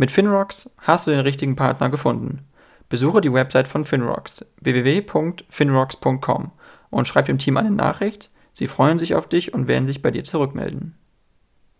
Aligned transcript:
Mit 0.00 0.12
Finrocks 0.12 0.70
hast 0.78 1.06
du 1.08 1.10
den 1.10 1.18
richtigen 1.18 1.56
Partner 1.56 1.90
gefunden. 1.90 2.46
Besuche 2.88 3.20
die 3.20 3.32
Website 3.32 3.66
von 3.66 3.84
Finrocks 3.84 4.46
www.finrocks.com 4.60 6.52
und 6.90 7.08
schreib 7.08 7.26
dem 7.26 7.38
Team 7.38 7.56
eine 7.56 7.72
Nachricht. 7.72 8.30
Sie 8.54 8.68
freuen 8.68 9.00
sich 9.00 9.16
auf 9.16 9.28
dich 9.28 9.52
und 9.52 9.66
werden 9.66 9.88
sich 9.88 10.00
bei 10.00 10.12
dir 10.12 10.22
zurückmelden. 10.22 10.94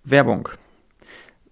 Werbung. 0.02 0.48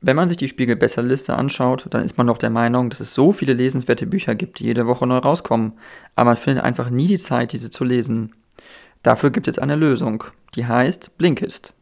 Wenn 0.01 0.16
man 0.16 0.29
sich 0.29 0.38
die 0.38 0.48
Spiegel 0.48 0.74
Besserliste 0.74 1.37
anschaut, 1.37 1.87
dann 1.91 2.02
ist 2.02 2.19
man 2.19 2.27
doch 2.27 2.38
der 2.38 2.51
Meinung, 2.51 2.91
dass 2.91 2.98
es 2.98 3.15
so 3.15 3.30
viele 3.30 3.52
lesenswerte 3.52 4.09
Bücher 4.09 4.35
gibt, 4.35 4.59
die 4.59 4.65
jede 4.65 4.88
Woche 4.88 5.07
neu 5.07 5.19
rauskommen, 5.19 5.74
aber 6.16 6.30
man 6.30 6.37
findet 6.37 6.65
einfach 6.65 6.91
nie 6.91 7.07
die 7.07 7.19
Zeit, 7.19 7.52
diese 7.52 7.71
zu 7.71 7.85
lesen. 7.85 8.35
Dafür 9.05 9.30
gibt 9.30 9.46
es 9.46 9.55
jetzt 9.55 9.62
eine 9.62 9.77
Lösung, 9.77 10.24
die 10.57 10.66
heißt 10.66 11.16
Blinkist. 11.16 11.76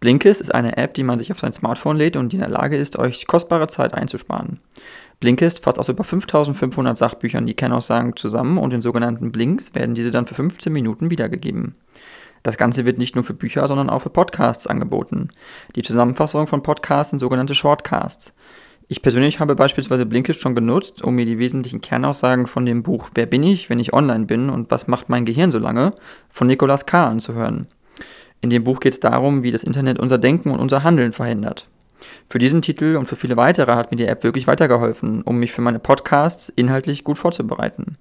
Blinkist 0.00 0.40
ist 0.40 0.54
eine 0.54 0.76
App, 0.76 0.94
die 0.94 1.02
man 1.02 1.18
sich 1.18 1.32
auf 1.32 1.40
sein 1.40 1.52
Smartphone 1.52 1.96
lädt 1.96 2.16
und 2.16 2.32
die 2.32 2.36
in 2.36 2.40
der 2.40 2.50
Lage 2.50 2.76
ist, 2.76 2.98
euch 2.98 3.26
kostbare 3.26 3.66
Zeit 3.66 3.94
einzusparen. 3.94 4.60
Blinkist 5.20 5.64
fasst 5.64 5.78
aus 5.78 5.88
über 5.88 6.04
5500 6.04 6.96
Sachbüchern 6.96 7.46
die 7.46 7.54
Kernaussagen 7.54 8.14
zusammen 8.16 8.58
und 8.58 8.72
in 8.72 8.82
sogenannten 8.82 9.32
Blinks 9.32 9.74
werden 9.74 9.94
diese 9.94 10.10
dann 10.10 10.26
für 10.26 10.34
15 10.34 10.72
Minuten 10.72 11.10
wiedergegeben. 11.10 11.74
Das 12.44 12.56
Ganze 12.56 12.84
wird 12.84 12.98
nicht 12.98 13.16
nur 13.16 13.24
für 13.24 13.34
Bücher, 13.34 13.66
sondern 13.66 13.90
auch 13.90 13.98
für 14.00 14.10
Podcasts 14.10 14.68
angeboten. 14.68 15.28
Die 15.74 15.82
Zusammenfassung 15.82 16.46
von 16.46 16.62
Podcasts 16.62 17.10
sind 17.10 17.18
sogenannte 17.18 17.54
Shortcasts. 17.54 18.32
Ich 18.90 19.02
persönlich 19.02 19.38
habe 19.38 19.54
beispielsweise 19.54 20.06
Blinkist 20.06 20.40
schon 20.40 20.54
genutzt, 20.54 21.02
um 21.02 21.14
mir 21.14 21.26
die 21.26 21.38
wesentlichen 21.38 21.82
Kernaussagen 21.82 22.46
von 22.46 22.64
dem 22.64 22.82
Buch 22.82 23.10
Wer 23.14 23.26
bin 23.26 23.42
ich, 23.42 23.68
wenn 23.68 23.80
ich 23.80 23.92
online 23.92 24.24
bin 24.24 24.48
und 24.48 24.70
was 24.70 24.86
macht 24.86 25.10
mein 25.10 25.26
Gehirn 25.26 25.50
so 25.50 25.58
lange 25.58 25.90
von 26.30 26.46
Nicolas 26.46 26.86
K. 26.86 27.06
anzuhören. 27.06 27.66
In 28.40 28.50
dem 28.50 28.64
Buch 28.64 28.80
geht 28.80 28.92
es 28.92 29.00
darum, 29.00 29.42
wie 29.42 29.50
das 29.50 29.64
Internet 29.64 29.98
unser 29.98 30.18
Denken 30.18 30.50
und 30.50 30.60
unser 30.60 30.82
Handeln 30.84 31.12
verhindert. 31.12 31.68
Für 32.28 32.38
diesen 32.38 32.62
Titel 32.62 32.96
und 32.96 33.06
für 33.06 33.16
viele 33.16 33.36
weitere 33.36 33.72
hat 33.72 33.90
mir 33.90 33.96
die 33.96 34.06
App 34.06 34.22
wirklich 34.22 34.46
weitergeholfen, 34.46 35.22
um 35.22 35.38
mich 35.38 35.52
für 35.52 35.62
meine 35.62 35.78
Podcasts 35.80 36.48
inhaltlich 36.48 37.02
gut 37.02 37.18
vorzubereiten. 37.18 37.98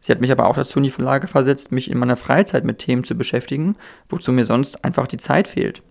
Sie 0.00 0.12
hat 0.12 0.20
mich 0.20 0.30
aber 0.30 0.46
auch 0.46 0.54
dazu 0.54 0.78
in 0.78 0.84
die 0.84 0.90
Verlage 0.90 1.28
versetzt, 1.28 1.72
mich 1.72 1.90
in 1.90 1.98
meiner 1.98 2.16
Freizeit 2.16 2.64
mit 2.64 2.78
Themen 2.78 3.04
zu 3.04 3.14
beschäftigen, 3.14 3.76
wozu 4.08 4.32
mir 4.32 4.44
sonst 4.44 4.84
einfach 4.84 5.06
die 5.06 5.16
Zeit 5.16 5.48
fehlt. 5.48 5.82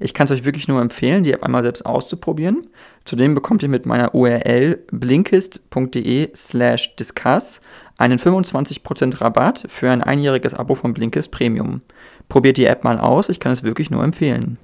Ich 0.00 0.14
kann 0.14 0.24
es 0.24 0.30
euch 0.30 0.44
wirklich 0.44 0.68
nur 0.68 0.80
empfehlen, 0.80 1.22
die 1.22 1.32
App 1.32 1.42
einmal 1.42 1.62
selbst 1.62 1.84
auszuprobieren. 1.84 2.66
Zudem 3.04 3.34
bekommt 3.34 3.62
ihr 3.62 3.68
mit 3.68 3.86
meiner 3.86 4.14
URL 4.14 4.78
blinkist.de 4.90 6.30
slash 6.34 6.96
discuss 6.96 7.60
einen 7.96 8.18
25% 8.18 9.20
Rabatt 9.20 9.66
für 9.68 9.90
ein 9.90 10.02
einjähriges 10.02 10.54
Abo 10.54 10.74
von 10.74 10.94
Blinkist 10.94 11.30
Premium. 11.30 11.82
Probiert 12.28 12.58
die 12.58 12.66
App 12.66 12.84
mal 12.84 12.98
aus, 12.98 13.30
ich 13.30 13.40
kann 13.40 13.52
es 13.52 13.62
wirklich 13.62 13.90
nur 13.90 14.04
empfehlen. 14.04 14.58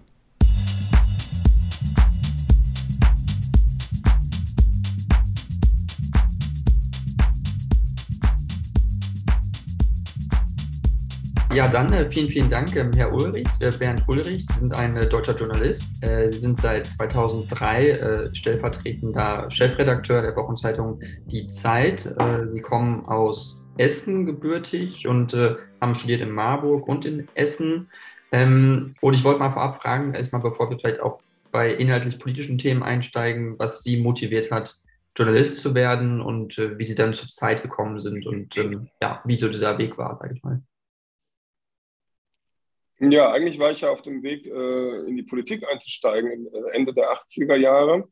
Ja, 11.55 11.69
dann 11.69 11.93
äh, 11.93 12.05
vielen, 12.05 12.29
vielen 12.29 12.51
Dank, 12.51 12.75
ähm, 12.75 12.91
Herr 12.97 13.13
Ulrich, 13.13 13.47
äh, 13.61 13.71
Bernd 13.79 14.03
Ulrich. 14.09 14.45
Sie 14.45 14.59
sind 14.59 14.77
ein 14.77 14.97
äh, 14.97 15.09
deutscher 15.09 15.37
Journalist. 15.37 16.05
Äh, 16.05 16.29
Sie 16.29 16.41
sind 16.41 16.61
seit 16.61 16.87
2003 16.87 17.91
äh, 17.91 18.35
stellvertretender 18.35 19.49
Chefredakteur 19.53 20.21
der 20.21 20.35
Wochenzeitung 20.35 20.99
Die 21.27 21.47
Zeit. 21.47 22.07
Äh, 22.19 22.49
Sie 22.49 22.61
kommen 22.61 23.07
aus 23.07 23.65
Essen 23.79 24.27
gebürtig 24.27 25.07
und 25.07 25.33
haben 25.85 25.95
studiert 25.95 26.21
in 26.21 26.31
Marburg 26.31 26.89
und 26.89 27.05
in 27.05 27.29
Essen. 27.35 27.91
Ähm, 28.33 28.95
und 29.01 29.15
ich 29.15 29.23
wollte 29.23 29.39
mal 29.39 29.53
vorab 29.53 29.81
fragen, 29.81 30.15
erstmal 30.15 30.43
bevor 30.43 30.71
wir 30.71 30.79
vielleicht 30.79 31.01
auch 31.01 31.21
bei 31.53 31.73
inhaltlich 31.73 32.19
politischen 32.19 32.59
Themen 32.59 32.83
einsteigen, 32.83 33.59
was 33.59 33.83
Sie 33.83 33.99
motiviert 33.99 34.51
hat, 34.51 34.77
Journalist 35.17 35.61
zu 35.61 35.75
werden 35.75 36.21
und 36.21 36.59
wie 36.59 36.85
Sie 36.85 36.97
dann 36.97 37.15
zur 37.15 37.29
Zeit 37.29 37.63
gekommen 37.63 38.01
sind 38.01 38.27
und 38.27 38.57
ähm, 38.57 38.89
ja, 39.01 39.23
wie 39.25 39.39
so 39.39 39.49
dieser 39.49 39.79
Weg 39.79 39.97
war, 39.97 40.19
sage 40.19 40.35
ich 40.35 40.43
mal. 40.43 40.61
Ja, 42.99 43.33
eigentlich 43.33 43.59
war 43.59 43.71
ich 43.71 43.83
ja 43.83 43.91
auf 43.91 44.03
dem 44.03 44.23
Weg, 44.23 44.47
äh, 44.47 45.07
in 45.07 45.17
die 45.17 45.23
Politik 45.23 45.65
einzusteigen, 45.69 46.47
äh, 46.53 46.71
Ende 46.73 46.95
der 46.95 47.13
80er 47.13 47.57
Jahre. 47.57 48.09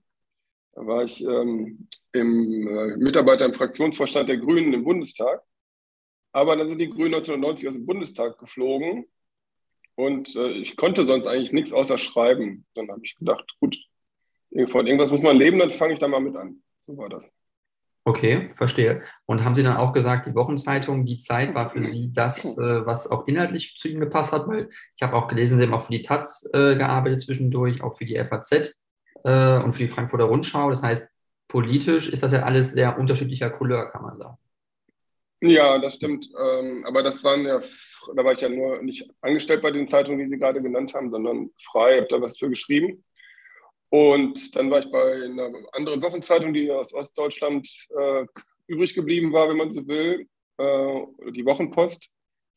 Da 0.74 0.86
war 0.86 1.04
ich 1.04 1.22
ähm, 1.24 1.88
im 2.12 2.66
äh, 2.66 2.96
Mitarbeiter 2.96 3.44
im 3.46 3.52
Fraktionsvorstand 3.54 4.28
der 4.28 4.38
Grünen 4.38 4.72
im 4.72 4.84
Bundestag. 4.84 5.42
Aber 6.32 6.56
dann 6.56 6.68
sind 6.68 6.80
die 6.80 6.88
Grünen 6.88 7.14
1990 7.14 7.68
aus 7.68 7.74
dem 7.74 7.86
Bundestag 7.86 8.38
geflogen 8.38 9.06
und 9.94 10.34
äh, 10.36 10.50
ich 10.52 10.76
konnte 10.76 11.04
sonst 11.06 11.26
eigentlich 11.26 11.52
nichts 11.52 11.72
außer 11.72 11.98
schreiben. 11.98 12.66
Dann 12.74 12.88
habe 12.90 13.02
ich 13.04 13.16
gedacht, 13.16 13.54
gut, 13.60 13.76
von 14.66 14.86
irgendwas 14.86 15.10
muss 15.10 15.22
man 15.22 15.36
leben, 15.36 15.58
dann 15.58 15.70
fange 15.70 15.94
ich 15.94 15.98
da 15.98 16.08
mal 16.08 16.20
mit 16.20 16.36
an. 16.36 16.62
So 16.80 16.96
war 16.96 17.08
das. 17.08 17.30
Okay, 18.04 18.50
verstehe. 18.52 19.02
Und 19.26 19.44
haben 19.44 19.54
Sie 19.54 19.62
dann 19.62 19.76
auch 19.76 19.92
gesagt, 19.92 20.26
die 20.26 20.34
Wochenzeitung, 20.34 21.04
die 21.04 21.18
Zeit 21.18 21.54
war 21.54 21.70
für 21.70 21.86
Sie 21.86 22.10
das, 22.12 22.44
äh, 22.58 22.84
was 22.84 23.08
auch 23.08 23.28
inhaltlich 23.28 23.76
zu 23.76 23.88
Ihnen 23.88 24.00
gepasst 24.00 24.32
hat? 24.32 24.48
Weil 24.48 24.70
ich 24.96 25.02
habe 25.02 25.14
auch 25.14 25.28
gelesen, 25.28 25.58
Sie 25.58 25.64
haben 25.64 25.74
auch 25.74 25.82
für 25.82 25.92
die 25.92 26.02
Taz 26.02 26.48
äh, 26.52 26.74
gearbeitet 26.76 27.22
zwischendurch, 27.22 27.82
auch 27.82 27.96
für 27.96 28.04
die 28.04 28.16
FAZ 28.16 28.74
äh, 29.24 29.58
und 29.58 29.72
für 29.72 29.84
die 29.84 29.88
Frankfurter 29.88 30.24
Rundschau. 30.24 30.70
Das 30.70 30.82
heißt, 30.82 31.06
politisch 31.46 32.08
ist 32.08 32.24
das 32.24 32.32
ja 32.32 32.42
alles 32.42 32.72
sehr 32.72 32.98
unterschiedlicher 32.98 33.50
Couleur, 33.50 33.90
kann 33.92 34.02
man 34.02 34.18
sagen. 34.18 34.36
Ja, 35.42 35.78
das 35.78 35.94
stimmt. 35.96 36.30
Ähm, 36.38 36.84
aber 36.86 37.02
das 37.02 37.24
waren 37.24 37.44
ja, 37.44 37.60
da 38.14 38.24
war 38.24 38.32
ich 38.32 38.40
ja 38.40 38.48
nur 38.48 38.80
nicht 38.80 39.10
angestellt 39.20 39.60
bei 39.60 39.72
den 39.72 39.88
Zeitungen, 39.88 40.20
die 40.20 40.28
Sie 40.28 40.38
gerade 40.38 40.62
genannt 40.62 40.94
haben, 40.94 41.10
sondern 41.10 41.50
frei, 41.60 41.96
habe 41.96 42.06
da 42.08 42.20
was 42.20 42.38
für 42.38 42.48
geschrieben. 42.48 43.04
Und 43.88 44.54
dann 44.54 44.70
war 44.70 44.78
ich 44.78 44.90
bei 44.90 45.24
einer 45.24 45.50
anderen 45.72 46.00
Wochenzeitung, 46.02 46.54
die 46.54 46.70
aus 46.70 46.94
Ostdeutschland 46.94 47.68
äh, 47.98 48.24
übrig 48.68 48.94
geblieben 48.94 49.32
war, 49.32 49.48
wenn 49.48 49.56
man 49.56 49.72
so 49.72 49.86
will, 49.88 50.28
äh, 50.58 51.00
die 51.32 51.44
Wochenpost. 51.44 52.08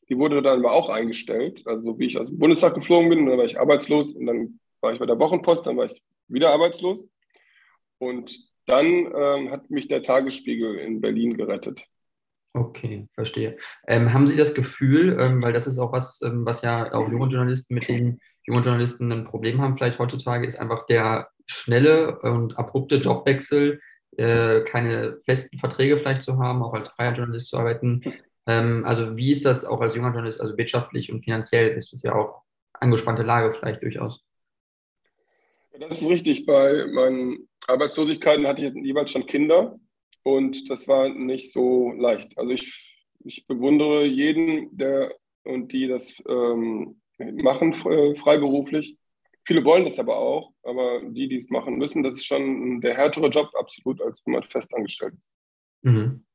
Die 0.07 0.17
wurde 0.19 0.44
dann 0.44 0.59
aber 0.59 0.73
auch 0.73 0.90
eingestellt. 0.90 1.63
Also 1.66 1.97
wie 1.97 2.06
ich 2.06 2.19
aus 2.19 2.28
dem 2.28 2.38
Bundestag 2.38 2.75
geflogen 2.75 3.09
bin, 3.09 3.25
dann 3.25 3.38
war 3.40 3.46
ich 3.46 3.59
arbeitslos 3.59 4.13
und 4.13 4.28
dann 4.28 4.59
war 4.81 4.94
ich 4.94 5.00
bei 5.00 5.07
der 5.07 5.17
Wochenpost, 5.19 5.66
dann 5.66 5.78
war 5.78 5.85
ich 5.85 6.03
wieder 6.28 6.52
arbeitslos. 6.52 7.07
Und 7.97 8.47
dann 8.67 8.85
ähm, 8.85 9.50
hat 9.50 9.72
mich 9.72 9.88
der 9.88 10.03
Tagesspiegel 10.03 10.75
in 10.75 11.02
Berlin 11.02 11.35
gerettet. 11.35 11.88
Okay, 12.56 13.10
verstehe. 13.14 13.58
Ähm, 13.86 14.14
haben 14.14 14.28
Sie 14.28 14.38
das 14.38 14.54
Gefühl, 14.54 15.18
ähm, 15.20 15.42
weil 15.42 15.52
das 15.52 15.68
ist 15.68 15.78
auch 15.78 15.92
was, 15.92 16.22
ähm, 16.22 16.46
was 16.46 16.62
ja 16.62 16.94
auch 16.94 17.12
junge 17.12 17.28
Journalisten 17.28 17.74
mit 17.74 17.90
denen 17.90 18.22
junge 18.46 18.62
Journalisten 18.62 19.12
ein 19.12 19.26
Problem 19.26 19.62
haben, 19.62 19.76
vielleicht 19.76 20.00
heutzutage, 20.00 20.48
ist 20.48 20.58
einfach 20.58 20.86
der 20.86 21.28
schnelle 21.48 22.18
und 22.20 22.58
abrupte 22.58 22.96
Jobwechsel, 22.96 23.82
äh, 24.16 24.62
keine 24.62 25.18
festen 25.26 25.58
Verträge 25.58 25.98
vielleicht 25.98 26.24
zu 26.24 26.38
haben, 26.38 26.64
auch 26.64 26.74
als 26.74 26.88
freier 26.88 27.12
Journalist 27.12 27.50
zu 27.50 27.58
arbeiten. 27.58 28.02
Ähm, 28.48 28.86
also 28.86 29.18
wie 29.18 29.34
ist 29.34 29.44
das 29.44 29.66
auch 29.66 29.82
als 29.82 29.96
junger 29.96 30.14
Journalist, 30.14 30.40
also 30.40 30.58
wirtschaftlich 30.58 31.12
und 31.12 31.26
finanziell 31.26 31.76
ist 31.76 31.92
das 31.92 32.04
ja 32.04 32.16
auch 32.16 32.44
angespannte 32.72 33.24
Lage 33.24 33.54
vielleicht 33.54 33.84
durchaus. 33.84 34.24
Das 35.78 36.02
ist 36.02 36.08
richtig. 36.08 36.46
Bei 36.46 36.86
meinen 36.88 37.50
Arbeitslosigkeiten 37.68 38.48
hatte 38.48 38.66
ich 38.66 38.74
jeweils 38.76 39.12
schon 39.12 39.26
Kinder 39.26 39.78
und 40.25 40.72
das 40.72 40.88
war 40.88 41.08
nicht 41.09 41.52
so 41.52 41.91
leicht. 41.91 42.35
Also 42.35 42.52
ich, 42.52 43.05
ich 43.23 43.46
bewundere 43.46 44.05
jeden, 44.05 44.76
der 44.76 45.14
und 45.44 45.72
die 45.72 45.88
das 45.88 46.22
ähm, 46.28 47.00
machen 47.20 47.73
freiberuflich. 47.76 48.97
Viele 49.46 49.64
wollen 49.64 49.85
das 49.85 50.00
aber 50.00 50.17
auch, 50.17 50.52
aber 50.64 51.02
die, 51.03 51.28
die 51.28 51.38
es 51.38 51.52
machen 51.52 51.78
müssen, 51.78 52.02
das 52.02 52.16
ist 52.16 52.26
schon 52.26 52.82
der 52.82 52.96
härtere 52.97 53.28
Job 53.28 53.52
absolut, 53.53 54.02
als 54.02 54.26
wenn 54.26 54.34
man 54.34 54.44
festangestellt 54.44 55.14
ist. 55.22 55.35
Mhm. 55.84 56.26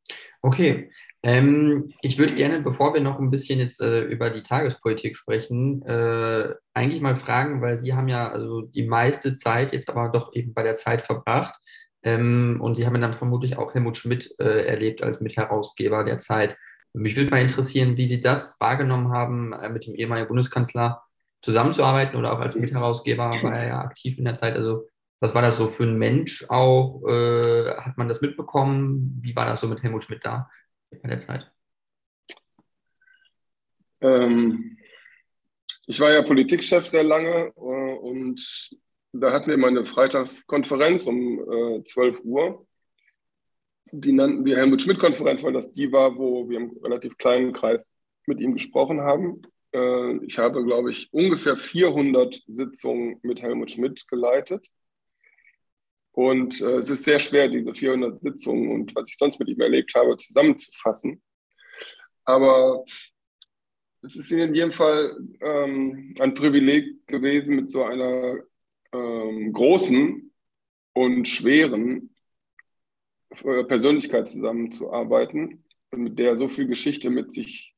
Okay. 0.40 0.92
Ähm, 1.24 1.92
ich 2.00 2.16
würde 2.16 2.34
gerne, 2.34 2.60
bevor 2.60 2.94
wir 2.94 3.00
noch 3.00 3.18
ein 3.18 3.30
bisschen 3.30 3.58
jetzt 3.58 3.80
äh, 3.80 4.02
über 4.02 4.30
die 4.30 4.42
Tagespolitik 4.42 5.16
sprechen, 5.16 5.82
äh, 5.82 6.54
eigentlich 6.72 7.02
mal 7.02 7.16
fragen, 7.16 7.60
weil 7.60 7.76
Sie 7.76 7.92
haben 7.92 8.08
ja 8.08 8.30
also 8.30 8.62
die 8.62 8.86
meiste 8.86 9.34
Zeit 9.34 9.72
jetzt 9.72 9.90
aber 9.90 10.08
doch 10.08 10.32
eben 10.32 10.54
bei 10.54 10.62
der 10.62 10.76
Zeit 10.76 11.02
verbracht 11.02 11.60
ähm, 12.02 12.58
und 12.60 12.76
Sie 12.76 12.86
haben 12.86 13.00
dann 13.00 13.14
vermutlich 13.14 13.56
auch 13.56 13.74
Helmut 13.74 13.96
Schmidt 13.96 14.34
äh, 14.38 14.64
erlebt 14.66 15.02
als 15.02 15.20
Mitherausgeber 15.20 16.04
der 16.04 16.18
Zeit. 16.18 16.56
Mich 16.92 17.16
würde 17.16 17.30
mal 17.30 17.42
interessieren, 17.42 17.96
wie 17.96 18.06
Sie 18.06 18.20
das 18.20 18.60
wahrgenommen 18.60 19.12
haben, 19.12 19.52
äh, 19.52 19.68
mit 19.68 19.86
dem 19.86 19.94
ehemaligen 19.94 20.28
Bundeskanzler 20.28 21.02
zusammenzuarbeiten 21.42 22.16
oder 22.18 22.32
auch 22.32 22.40
als 22.40 22.54
Mitherausgeber 22.54 23.30
war 23.42 23.56
er 23.56 23.66
ja 23.66 23.80
aktiv 23.80 24.18
in 24.18 24.24
der 24.24 24.34
Zeit. 24.34 24.56
Also 24.56 24.88
Was 25.20 25.34
war 25.34 25.42
das 25.42 25.56
so 25.58 25.66
für 25.66 25.84
ein 25.84 25.98
Mensch 25.98 26.44
auch? 26.48 27.06
Äh, 27.06 27.76
hat 27.76 27.98
man 27.98 28.08
das 28.08 28.22
mitbekommen? 28.22 29.18
Wie 29.22 29.36
war 29.36 29.46
das 29.46 29.60
so 29.60 29.68
mit 29.68 29.82
Helmut 29.82 30.04
Schmidt 30.04 30.24
da 30.24 30.50
bei 30.90 31.08
der 31.08 31.18
Zeit? 31.18 31.50
Ähm, 34.00 34.78
ich 35.86 36.00
war 36.00 36.10
ja 36.10 36.22
Politikchef 36.22 36.86
sehr 36.86 37.04
lange 37.04 37.52
äh, 37.56 37.94
und 37.98 38.40
da 39.12 39.32
hatten 39.32 39.48
wir 39.48 39.54
immer 39.54 39.68
eine 39.68 39.84
Freitagskonferenz 39.84 41.06
um 41.06 41.78
äh, 41.78 41.84
12 41.84 42.20
Uhr. 42.24 42.66
Die 43.92 44.12
nannten 44.12 44.44
wir 44.44 44.56
Helmut-Schmidt-Konferenz, 44.56 45.42
weil 45.42 45.52
das 45.52 45.72
die 45.72 45.90
war, 45.90 46.16
wo 46.16 46.48
wir 46.48 46.58
im 46.58 46.78
relativ 46.82 47.16
kleinen 47.16 47.52
Kreis 47.52 47.92
mit 48.26 48.40
ihm 48.40 48.54
gesprochen 48.54 49.00
haben. 49.00 49.42
Äh, 49.72 50.24
ich 50.24 50.38
habe, 50.38 50.64
glaube 50.64 50.90
ich, 50.90 51.12
ungefähr 51.12 51.56
400 51.56 52.40
Sitzungen 52.46 53.18
mit 53.22 53.42
Helmut 53.42 53.72
Schmidt 53.72 54.06
geleitet. 54.08 54.66
Und 56.12 56.60
äh, 56.60 56.76
es 56.76 56.90
ist 56.90 57.04
sehr 57.04 57.18
schwer, 57.18 57.48
diese 57.48 57.74
400 57.74 58.22
Sitzungen 58.22 58.70
und 58.70 58.94
was 58.94 59.08
ich 59.08 59.16
sonst 59.16 59.38
mit 59.38 59.48
ihm 59.48 59.60
erlebt 59.60 59.94
habe, 59.94 60.16
zusammenzufassen. 60.16 61.22
Aber 62.24 62.84
es 64.02 64.16
ist 64.16 64.30
in 64.30 64.54
jedem 64.54 64.72
Fall 64.72 65.16
ähm, 65.40 66.14
ein 66.18 66.34
Privileg 66.34 67.06
gewesen, 67.06 67.56
mit 67.56 67.70
so 67.70 67.84
einer 67.84 68.38
ähm, 68.92 69.52
großen 69.52 70.32
und 70.92 71.28
schweren 71.28 72.14
äh, 73.44 73.64
Persönlichkeit 73.64 74.28
zusammenzuarbeiten, 74.28 75.64
mit 75.92 76.18
der 76.18 76.36
so 76.36 76.48
viel 76.48 76.66
Geschichte 76.66 77.10
mit 77.10 77.32
sich 77.32 77.74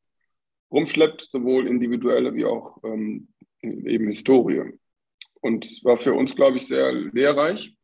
rumschleppt, 0.70 1.22
sowohl 1.22 1.66
individuelle 1.66 2.34
wie 2.34 2.44
auch 2.44 2.82
ähm, 2.82 3.28
eben 3.60 4.08
Historie. 4.08 4.78
Und 5.40 5.64
es 5.64 5.84
war 5.84 5.98
für 5.98 6.14
uns, 6.14 6.34
glaube 6.34 6.56
ich, 6.56 6.66
sehr 6.66 6.92
lehrreich. 6.92 7.76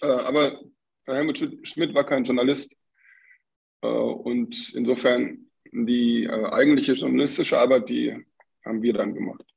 Äh, 0.00 0.06
aber 0.06 0.60
Helmut 1.06 1.38
Schmidt 1.62 1.94
war 1.94 2.04
kein 2.04 2.24
Journalist. 2.24 2.76
Äh, 3.82 3.88
und 3.88 4.72
insofern 4.74 5.50
die 5.70 6.24
äh, 6.24 6.50
eigentliche 6.50 6.92
journalistische 6.92 7.58
Arbeit, 7.58 7.88
die 7.88 8.24
haben 8.64 8.82
wir 8.82 8.92
dann 8.92 9.14
gemacht. 9.14 9.51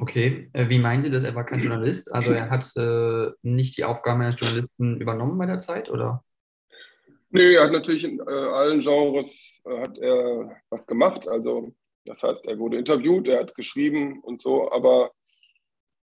Okay, 0.00 0.48
äh, 0.52 0.68
wie 0.68 0.78
meinen 0.78 1.02
Sie 1.02 1.10
das? 1.10 1.24
Er 1.24 1.34
war 1.34 1.44
kein 1.44 1.58
Journalist? 1.58 2.14
Also 2.14 2.32
er 2.32 2.50
hat 2.50 2.70
äh, 2.76 3.32
nicht 3.42 3.76
die 3.76 3.84
Aufgabe 3.84 4.24
eines 4.24 4.38
Journalisten 4.38 5.00
übernommen 5.00 5.36
bei 5.36 5.46
der 5.46 5.58
Zeit, 5.58 5.90
oder? 5.90 6.24
Nee, 7.30 7.54
er 7.54 7.64
hat 7.64 7.72
natürlich 7.72 8.04
in 8.04 8.20
äh, 8.20 8.30
allen 8.30 8.80
Genres 8.80 9.60
äh, 9.64 9.80
hat 9.80 9.98
er 9.98 10.56
was 10.70 10.86
gemacht. 10.86 11.26
Also 11.26 11.74
das 12.04 12.22
heißt, 12.22 12.46
er 12.46 12.58
wurde 12.60 12.78
interviewt, 12.78 13.26
er 13.26 13.40
hat 13.40 13.56
geschrieben 13.56 14.20
und 14.20 14.40
so, 14.40 14.70
aber 14.70 15.10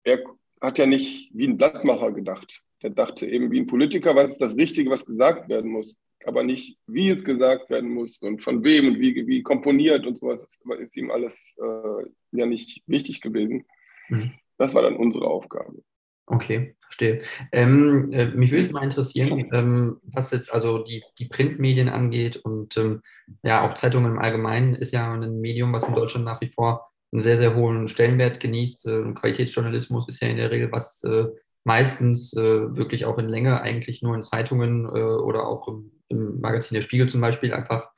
er 0.03 0.21
hat 0.59 0.77
ja 0.77 0.86
nicht 0.86 1.31
wie 1.33 1.48
ein 1.48 1.57
Blattmacher 1.57 2.12
gedacht. 2.12 2.63
Der 2.83 2.89
dachte 2.89 3.25
eben 3.25 3.50
wie 3.50 3.62
ein 3.62 3.65
Politiker, 3.65 4.13
was 4.13 4.33
ist 4.33 4.41
das 4.41 4.57
Richtige, 4.57 4.89
was 4.89 5.06
gesagt 5.06 5.48
werden 5.48 5.71
muss, 5.71 5.98
aber 6.25 6.44
nicht, 6.44 6.77
wie 6.86 7.09
es 7.09 7.24
gesagt 7.24 7.69
werden 7.69 7.91
muss 7.91 8.18
und 8.18 8.44
von 8.44 8.62
wem 8.65 8.89
und 8.89 9.00
wie, 9.00 9.25
wie 9.25 9.41
komponiert 9.41 10.06
und 10.06 10.18
sowas. 10.18 10.41
Das 10.41 10.80
ist 10.80 10.98
ihm 10.98 11.12
alles 11.12 11.56
äh, 11.63 12.07
ja 12.31 12.45
nicht 12.45 12.83
wichtig 12.88 13.21
gewesen. 13.21 13.65
Mhm. 14.09 14.33
Das 14.57 14.73
war 14.73 14.81
dann 14.81 14.95
unsere 14.95 15.25
Aufgabe. 15.25 15.83
Okay, 16.27 16.75
verstehe. 16.81 17.21
Ähm, 17.51 18.11
äh, 18.11 18.25
mich 18.25 18.51
würde 18.51 18.63
es 18.63 18.71
mal 18.71 18.83
interessieren, 18.83 19.47
ähm, 19.53 19.97
was 20.03 20.31
jetzt 20.31 20.51
also 20.51 20.79
die, 20.79 21.03
die 21.19 21.25
Printmedien 21.25 21.87
angeht 21.87 22.37
und 22.37 22.75
ähm, 22.77 23.01
ja, 23.43 23.61
auch 23.65 23.75
Zeitungen 23.75 24.13
im 24.13 24.19
Allgemeinen 24.19 24.73
ist 24.73 24.91
ja 24.91 25.13
ein 25.13 25.39
Medium, 25.39 25.71
was 25.71 25.87
in 25.87 25.93
Deutschland 25.93 26.25
nach 26.25 26.41
wie 26.41 26.49
vor 26.49 26.89
einen 27.11 27.21
sehr, 27.21 27.37
sehr 27.37 27.55
hohen 27.55 27.87
Stellenwert 27.87 28.39
genießt. 28.39 28.87
Äh, 28.87 29.13
Qualitätsjournalismus 29.13 30.09
ist 30.09 30.21
ja 30.21 30.27
in 30.27 30.37
der 30.37 30.49
Regel 30.49 30.71
was 30.71 31.03
äh, 31.03 31.25
meistens 31.63 32.35
äh, 32.35 32.75
wirklich 32.75 33.05
auch 33.05 33.19
in 33.19 33.29
Länge 33.29 33.61
eigentlich 33.61 34.01
nur 34.01 34.15
in 34.15 34.23
Zeitungen 34.23 34.85
äh, 34.85 34.89
oder 34.89 35.45
auch 35.47 35.67
im, 35.67 35.91
im, 36.07 36.39
Magazin 36.41 36.73
Der 36.73 36.81
Spiegel 36.81 37.07
zum 37.07 37.21
Beispiel 37.21 37.53
einfach 37.53 37.89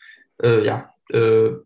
äh, 0.43 0.65
ja, 0.65 0.91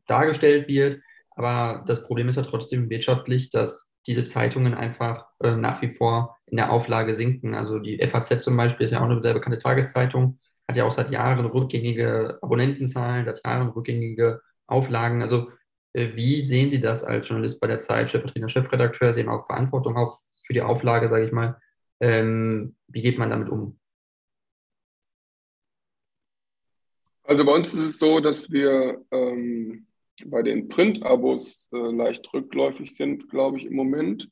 dargestellt 0.05 0.67
wird. 0.67 0.99
Aber 1.31 1.83
das 1.87 2.03
Problem 2.03 2.29
ist 2.29 2.35
ja 2.35 2.43
trotzdem 2.43 2.91
wirtschaftlich, 2.91 3.49
dass 3.49 3.90
diese 4.07 4.25
Zeitungen 4.25 4.73
einfach 4.73 5.27
äh, 5.39 5.55
nach 5.55 5.81
wie 5.81 5.91
vor 5.91 6.37
in 6.47 6.57
der 6.57 6.71
Auflage 6.71 7.13
sinken. 7.13 7.53
Also 7.53 7.79
die 7.79 7.99
FAZ 7.99 8.43
zum 8.43 8.57
Beispiel 8.57 8.85
ist 8.85 8.91
ja 8.91 8.99
auch 8.99 9.09
eine 9.09 9.21
sehr 9.21 9.33
bekannte 9.33 9.59
Tageszeitung, 9.59 10.39
hat 10.67 10.77
ja 10.77 10.85
auch 10.85 10.91
seit 10.91 11.11
Jahren 11.11 11.45
rückgängige 11.45 12.39
Abonnentenzahlen, 12.41 13.25
seit 13.25 13.45
Jahren 13.45 13.69
rückgängige 13.69 14.41
Auflagen. 14.67 15.21
Also 15.21 15.51
äh, 15.93 16.15
wie 16.15 16.41
sehen 16.41 16.69
Sie 16.69 16.79
das 16.79 17.03
als 17.03 17.27
Journalist 17.27 17.59
bei 17.59 17.67
der 17.67 17.79
Zeit, 17.79 18.11
Chefredakteur, 18.11 18.49
Chefredakteur? 18.49 19.13
Sie 19.13 19.21
haben 19.21 19.29
auch 19.29 19.45
Verantwortung 19.45 19.97
auch 19.97 20.17
für 20.45 20.53
die 20.53 20.61
Auflage, 20.61 21.09
sage 21.09 21.25
ich 21.25 21.31
mal. 21.31 21.59
Ähm, 21.99 22.75
wie 22.87 23.01
geht 23.01 23.19
man 23.19 23.29
damit 23.29 23.49
um? 23.49 23.77
Also 27.23 27.45
bei 27.45 27.53
uns 27.53 27.73
ist 27.73 27.85
es 27.85 27.99
so, 27.99 28.19
dass 28.19 28.51
wir 28.51 29.05
ähm, 29.11 29.85
bei 30.29 30.41
den 30.41 30.67
Print-Abos 30.67 31.69
äh, 31.73 31.77
leicht 31.77 32.31
rückläufig 32.33 32.95
sind, 32.95 33.29
glaube 33.29 33.57
ich, 33.57 33.65
im 33.65 33.75
Moment. 33.75 34.29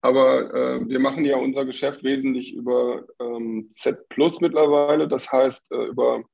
Aber 0.00 0.52
äh, 0.52 0.88
wir 0.88 1.00
machen 1.00 1.24
ja 1.24 1.36
unser 1.36 1.64
Geschäft 1.64 2.04
wesentlich 2.04 2.52
über 2.52 3.06
ähm, 3.18 3.66
Z 3.70 4.08
Plus 4.10 4.40
mittlerweile, 4.40 5.08
das 5.08 5.32
heißt 5.32 5.72
äh, 5.72 5.86
über 5.86 6.24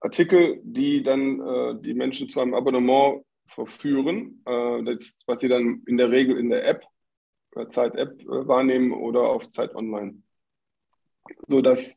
Artikel, 0.00 0.60
die 0.62 1.02
dann 1.02 1.40
äh, 1.40 1.80
die 1.80 1.94
Menschen 1.94 2.28
zu 2.28 2.40
einem 2.40 2.54
Abonnement 2.54 3.24
verführen, 3.46 4.42
äh, 4.46 4.82
das, 4.84 5.18
was 5.26 5.40
sie 5.40 5.48
dann 5.48 5.82
in 5.86 5.96
der 5.96 6.10
Regel 6.10 6.38
in 6.38 6.50
der 6.50 6.66
App, 6.66 6.84
Zeit-App 7.68 8.20
äh, 8.20 8.48
wahrnehmen 8.48 8.92
oder 8.92 9.22
auf 9.22 9.48
Zeit 9.48 9.74
Online. 9.74 10.22
So 11.46 11.60
dass 11.60 11.96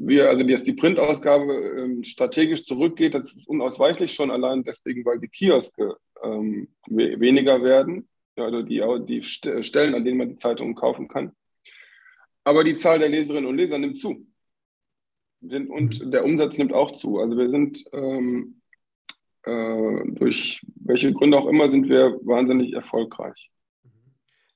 wir, 0.00 0.30
also 0.30 0.42
dass 0.44 0.64
die 0.64 0.72
Printausgabe 0.72 1.52
ähm, 1.52 2.04
strategisch 2.04 2.64
zurückgeht, 2.64 3.14
das 3.14 3.34
ist 3.34 3.48
unausweichlich 3.48 4.14
schon 4.14 4.30
allein 4.30 4.64
deswegen, 4.64 5.04
weil 5.04 5.20
die 5.20 5.28
Kioske 5.28 5.96
ähm, 6.22 6.68
we 6.88 7.20
weniger 7.20 7.62
werden, 7.62 8.08
also 8.36 8.62
die, 8.62 8.82
die 9.06 9.22
Stellen, 9.22 9.94
an 9.94 10.04
denen 10.04 10.18
man 10.18 10.30
die 10.30 10.36
Zeitungen 10.36 10.74
kaufen 10.74 11.06
kann. 11.06 11.32
Aber 12.44 12.64
die 12.64 12.76
Zahl 12.76 12.98
der 12.98 13.10
Leserinnen 13.10 13.46
und 13.46 13.56
Leser 13.56 13.78
nimmt 13.78 13.98
zu. 13.98 14.26
Und 15.42 16.04
mhm. 16.04 16.10
der 16.10 16.24
Umsatz 16.24 16.56
nimmt 16.56 16.72
auch 16.72 16.92
zu. 16.92 17.18
Also 17.18 17.36
wir 17.36 17.48
sind 17.48 17.84
ähm, 17.92 18.62
äh, 19.42 20.02
durch 20.06 20.64
welche 20.76 21.12
Gründe 21.12 21.38
auch 21.38 21.46
immer 21.46 21.68
sind 21.68 21.88
wir 21.88 22.18
wahnsinnig 22.22 22.72
erfolgreich. 22.72 23.50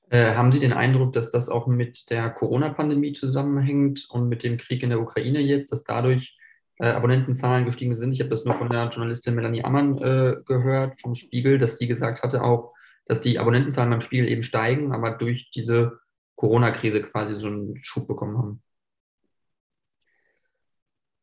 Äh, 0.09 0.35
haben 0.35 0.51
Sie 0.51 0.59
den 0.59 0.73
Eindruck, 0.73 1.13
dass 1.13 1.31
das 1.31 1.49
auch 1.49 1.67
mit 1.67 2.09
der 2.09 2.29
Corona-Pandemie 2.29 3.13
zusammenhängt 3.13 4.07
und 4.09 4.29
mit 4.29 4.43
dem 4.43 4.57
Krieg 4.57 4.83
in 4.83 4.89
der 4.89 5.01
Ukraine 5.01 5.39
jetzt, 5.39 5.71
dass 5.71 5.83
dadurch 5.83 6.37
äh, 6.77 6.87
Abonnentenzahlen 6.87 7.65
gestiegen 7.65 7.95
sind? 7.95 8.13
Ich 8.13 8.19
habe 8.19 8.29
das 8.29 8.45
nur 8.45 8.53
von 8.53 8.69
der 8.69 8.89
Journalistin 8.89 9.35
Melanie 9.35 9.63
Ammann 9.63 9.97
äh, 9.97 10.35
gehört 10.45 10.99
vom 10.99 11.15
Spiegel, 11.15 11.57
dass 11.57 11.77
sie 11.77 11.87
gesagt 11.87 12.21
hatte 12.23 12.43
auch, 12.43 12.73
dass 13.07 13.21
die 13.21 13.39
Abonnentenzahlen 13.39 13.89
beim 13.89 14.01
Spiegel 14.01 14.27
eben 14.27 14.43
steigen, 14.43 14.93
aber 14.93 15.11
durch 15.11 15.49
diese 15.51 15.99
Corona-Krise 16.35 17.01
quasi 17.01 17.35
so 17.35 17.47
einen 17.47 17.77
Schub 17.77 18.07
bekommen 18.07 18.37
haben. 18.37 18.61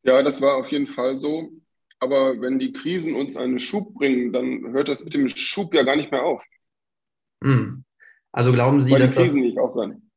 Ja, 0.03 0.21
das 0.21 0.41
war 0.41 0.57
auf 0.57 0.71
jeden 0.71 0.87
Fall 0.87 1.17
so. 1.17 1.49
Aber 1.99 2.41
wenn 2.41 2.59
die 2.59 2.73
Krisen 2.73 3.15
uns 3.15 3.37
einen 3.37 3.59
Schub 3.59 3.93
bringen, 3.93 4.33
dann 4.33 4.73
hört 4.73 4.89
das 4.89 5.03
mit 5.03 5.13
dem 5.13 5.29
Schub 5.29 5.73
ja 5.73 5.83
gar 5.83 5.95
nicht 5.95 6.11
mehr 6.11 6.23
auf. 6.23 6.43
Hm. 7.41 7.85
Also 8.33 8.51
glauben 8.51 8.81
Sie, 8.81 8.91
dass 8.91 9.13
das, 9.13 9.29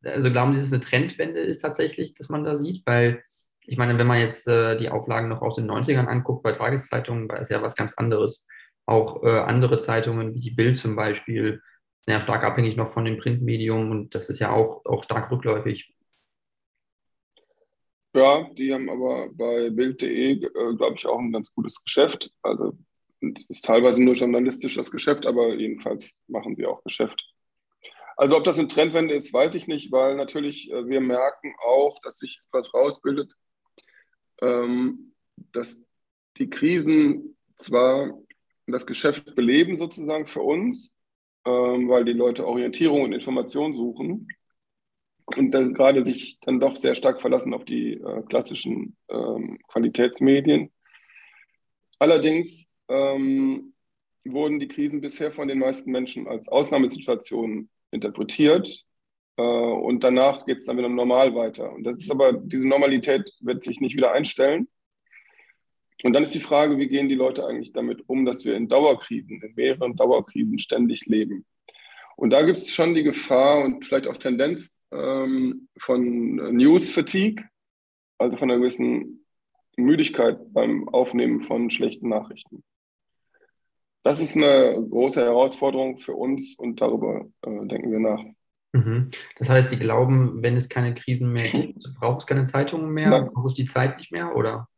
also 0.05 0.31
glauben 0.31 0.53
Sie, 0.55 0.59
dass 0.59 0.69
es 0.69 0.73
eine 0.73 0.81
Trendwende 0.81 1.41
ist 1.41 1.61
tatsächlich, 1.61 2.15
dass 2.15 2.31
man 2.31 2.45
da 2.45 2.57
sieht? 2.57 2.85
Weil 2.87 3.23
ich 3.61 3.77
meine, 3.77 3.99
wenn 3.99 4.07
man 4.07 4.19
jetzt 4.19 4.49
äh, 4.49 4.79
die 4.79 4.89
Auflagen 4.89 5.29
noch 5.29 5.43
aus 5.43 5.57
den 5.57 5.71
90ern 5.71 6.07
anguckt, 6.07 6.43
bei 6.43 6.53
Tageszeitungen, 6.53 7.29
war 7.29 7.41
es 7.41 7.51
ja 7.51 7.61
was 7.61 7.77
ganz 7.77 7.93
anderes. 7.95 8.47
Auch 8.87 9.23
äh, 9.23 9.29
andere 9.41 9.81
Zeitungen 9.81 10.35
wie 10.35 10.41
die 10.41 10.53
Bild 10.53 10.79
zum 10.79 10.97
Beispiel 10.97 11.61
sind 12.03 12.15
ja 12.15 12.21
stark 12.21 12.43
abhängig 12.43 12.77
noch 12.77 12.89
von 12.89 13.05
dem 13.05 13.19
Printmedium 13.19 13.91
und 13.91 14.15
das 14.15 14.31
ist 14.31 14.39
ja 14.39 14.51
auch, 14.51 14.87
auch 14.87 15.05
stark 15.05 15.31
rückläufig. 15.31 15.95
Ja, 18.15 18.49
die 18.57 18.73
haben 18.73 18.89
aber 18.89 19.29
bei 19.31 19.69
Bild.de, 19.69 20.33
äh, 20.33 20.39
glaube 20.77 20.95
ich, 20.97 21.05
auch 21.07 21.19
ein 21.19 21.33
ganz 21.33 21.53
gutes 21.53 21.83
Geschäft. 21.85 22.31
Also 22.43 22.79
ist 23.21 23.65
teilweise 23.65 24.03
nur 24.03 24.15
journalistisches 24.15 24.91
Geschäft, 24.91 25.27
aber 25.27 25.55
jedenfalls 25.55 26.11
machen 26.29 26.55
sie 26.55 26.65
auch 26.65 26.83
Geschäft. 26.83 27.36
Also 28.17 28.39
ob 28.39 28.45
das 28.45 28.59
eine 28.59 28.69
Trendwende 28.69 29.15
ist, 29.15 29.33
weiß 29.33 29.55
ich 29.55 29.69
nicht, 29.69 29.93
weil 29.93 30.17
natürlich 30.17 30.73
äh, 30.73 30.89
wir 30.89 31.01
merken 31.01 31.55
auch, 31.63 31.99
dass 32.03 32.19
sich 32.19 32.41
etwas 32.49 32.73
rausbildet, 32.73 33.35
ähm, 34.41 35.13
dass 35.53 35.83
die 36.39 36.49
Krisen 36.49 37.37
zwar 37.57 38.19
das 38.67 38.87
Geschäft 38.87 39.35
beleben 39.35 39.77
sozusagen 39.77 40.27
für 40.27 40.41
uns, 40.41 40.95
ähm, 41.45 41.89
weil 41.91 42.07
die 42.07 42.15
Leute 42.15 42.47
Orientierung 42.47 43.03
und 43.03 43.13
Information 43.13 43.75
suchen 43.75 44.29
und 45.27 45.51
dann 45.53 45.75
gerade 45.75 46.03
sich 46.03 46.41
dann 46.41 46.59
doch 46.59 46.77
sehr 46.77 46.95
stark 46.95 47.21
verlassen 47.21 47.53
auf 47.53 47.67
die 47.67 47.95
äh, 47.95 48.23
klassischen 48.23 48.97
ähm, 49.09 49.59
Qualitätsmedien. 49.69 50.73
Allerdings 51.99 52.73
wurden 52.89 54.61
die 54.61 54.69
Krisen 54.69 55.01
bisher 55.01 55.33
von 55.33 55.49
den 55.49 55.59
meisten 55.59 55.91
Menschen 55.91 56.29
als 56.29 56.47
Ausnahmesituationen 56.47 57.69
interpretiert. 57.97 58.85
Äh, 59.37 59.43
und 59.43 60.05
danach 60.05 60.47
geht 60.47 60.59
es 60.59 60.67
dann 60.67 60.79
wieder 60.79 60.89
normal 60.89 61.35
weiter. 61.35 61.73
Und 61.73 61.85
das 61.85 62.01
ist 62.01 62.11
aber, 62.11 62.33
diese 62.33 62.67
Normalität 62.67 63.31
wird 63.41 63.63
sich 63.63 63.81
nicht 63.81 63.97
wieder 63.97 64.13
einstellen. 64.13 64.69
Und 66.03 66.13
dann 66.13 66.23
ist 66.23 66.35
die 66.35 66.41
Frage, 66.41 66.79
wie 66.79 66.89
gehen 66.89 67.09
die 67.09 67.15
Leute 67.15 67.47
eigentlich 67.47 67.73
damit 67.73 68.05
um, 68.09 68.27
dass 68.27 68.45
wir 68.45 68.55
in 68.55 68.69
Dauerkrisen, 68.69 69.41
in 69.43 69.55
mehreren 69.55 69.97
Dauerkrisen 69.97 70.59
ständig 70.59 71.07
leben. 71.07 71.47
Und 72.17 72.31
da 72.31 72.43
gibt 72.43 72.59
es 72.59 72.71
schon 72.71 72.95
die 72.95 73.03
Gefahr 73.03 73.65
und 73.65 73.85
vielleicht 73.85 74.07
auch 74.07 74.17
Tendenz 74.17 74.81
ähm, 74.93 75.69
von 75.79 76.37
News 76.57 76.91
Fatigue, 76.91 77.45
also 78.19 78.37
von 78.37 78.51
einer 78.51 78.61
gewissen 78.61 79.27
Müdigkeit 79.77 80.39
beim 80.53 80.89
Aufnehmen 80.89 81.43
von 81.43 81.71
schlechten 81.71 82.09
Nachrichten. 82.09 82.63
Das 84.07 84.21
ist 84.21 84.37
eine 84.37 84.87
große 84.89 85.21
Herausforderung 85.21 85.99
für 85.99 86.15
uns 86.15 86.55
und 86.57 86.81
darüber 86.81 87.27
äh, 87.43 87.67
denken 87.67 87.91
wir 87.91 87.99
nach. 87.99 88.23
Mhm. 88.73 89.09
Das 89.37 89.49
heißt, 89.49 89.71
Sie 89.71 89.79
glauben, 89.79 90.45
wenn 90.45 90.57
es 90.57 90.69
keine 90.69 90.95
Krisen 90.95 91.33
mehr 91.33 91.49
gibt, 91.49 91.83
braucht 91.99 92.21
es 92.21 92.27
keine 92.29 92.45
Zeitungen 92.45 92.93
mehr, 92.93 93.09
Nein. 93.09 93.31
braucht 93.33 93.49
es 93.49 93.55
die 93.55 93.65
Zeit 93.65 93.99
nicht 93.99 94.13
mehr, 94.13 94.37
oder? 94.37 94.69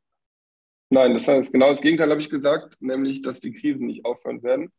Nein, 0.88 1.12
das 1.12 1.28
heißt 1.28 1.52
genau 1.52 1.68
das 1.68 1.82
Gegenteil 1.82 2.08
habe 2.08 2.22
ich 2.22 2.30
gesagt, 2.30 2.80
nämlich, 2.80 3.20
dass 3.20 3.38
die 3.40 3.52
Krisen 3.52 3.88
nicht 3.88 4.06
aufhören 4.06 4.42
werden, 4.42 4.72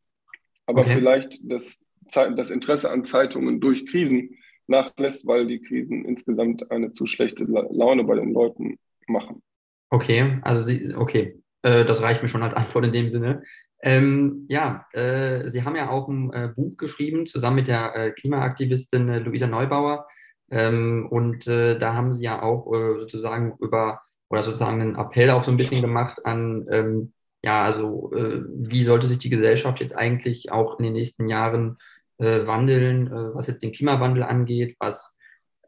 aber 0.65 0.81
okay. 0.81 0.95
vielleicht 0.95 1.39
das, 1.43 1.85
das 2.11 2.49
Interesse 2.49 2.89
an 2.89 3.05
Zeitungen 3.05 3.61
durch 3.61 3.85
Krisen 3.85 4.35
nachlässt, 4.65 5.27
weil 5.27 5.45
die 5.45 5.61
Krisen 5.61 6.05
insgesamt 6.05 6.71
eine 6.71 6.91
zu 6.91 7.05
schlechte 7.05 7.43
Laune 7.43 8.03
bei 8.03 8.15
den 8.15 8.33
Leuten 8.33 8.79
machen. 9.05 9.43
Okay, 9.91 10.39
also 10.41 10.65
Sie, 10.65 10.95
okay, 10.95 11.39
äh, 11.61 11.85
das 11.85 12.01
reicht 12.01 12.23
mir 12.23 12.29
schon 12.29 12.41
als 12.41 12.55
Antwort 12.55 12.85
in 12.85 12.93
dem 12.93 13.09
Sinne. 13.09 13.43
Ähm, 13.81 14.45
ja, 14.49 14.85
äh, 14.93 15.49
Sie 15.49 15.63
haben 15.63 15.75
ja 15.75 15.89
auch 15.89 16.07
ein 16.07 16.33
äh, 16.33 16.49
Buch 16.53 16.75
geschrieben, 16.77 17.27
zusammen 17.27 17.57
mit 17.57 17.67
der 17.67 17.95
äh, 17.95 18.11
Klimaaktivistin 18.11 19.09
äh, 19.09 19.19
Luisa 19.19 19.47
Neubauer. 19.47 20.07
Ähm, 20.51 21.07
und 21.09 21.47
äh, 21.47 21.77
da 21.77 21.93
haben 21.93 22.13
Sie 22.13 22.23
ja 22.23 22.41
auch 22.41 22.73
äh, 22.73 22.99
sozusagen 22.99 23.55
über, 23.59 24.01
oder 24.29 24.43
sozusagen 24.43 24.81
einen 24.81 24.95
Appell 24.95 25.29
auch 25.29 25.43
so 25.43 25.51
ein 25.51 25.57
bisschen 25.57 25.81
gemacht 25.81 26.25
an, 26.25 26.65
ähm, 26.71 27.13
ja, 27.41 27.63
also 27.63 28.11
wie 28.11 28.83
sollte 28.83 29.07
sich 29.07 29.19
die 29.19 29.29
Gesellschaft 29.29 29.79
jetzt 29.79 29.97
eigentlich 29.97 30.51
auch 30.51 30.77
in 30.77 30.83
den 30.83 30.91
nächsten 30.91 31.29
Jahren 31.29 31.77
wandeln, 32.17 33.09
was 33.33 33.47
jetzt 33.47 33.63
den 33.63 33.71
Klimawandel 33.71 34.23
angeht, 34.23 34.75
was 34.77 35.17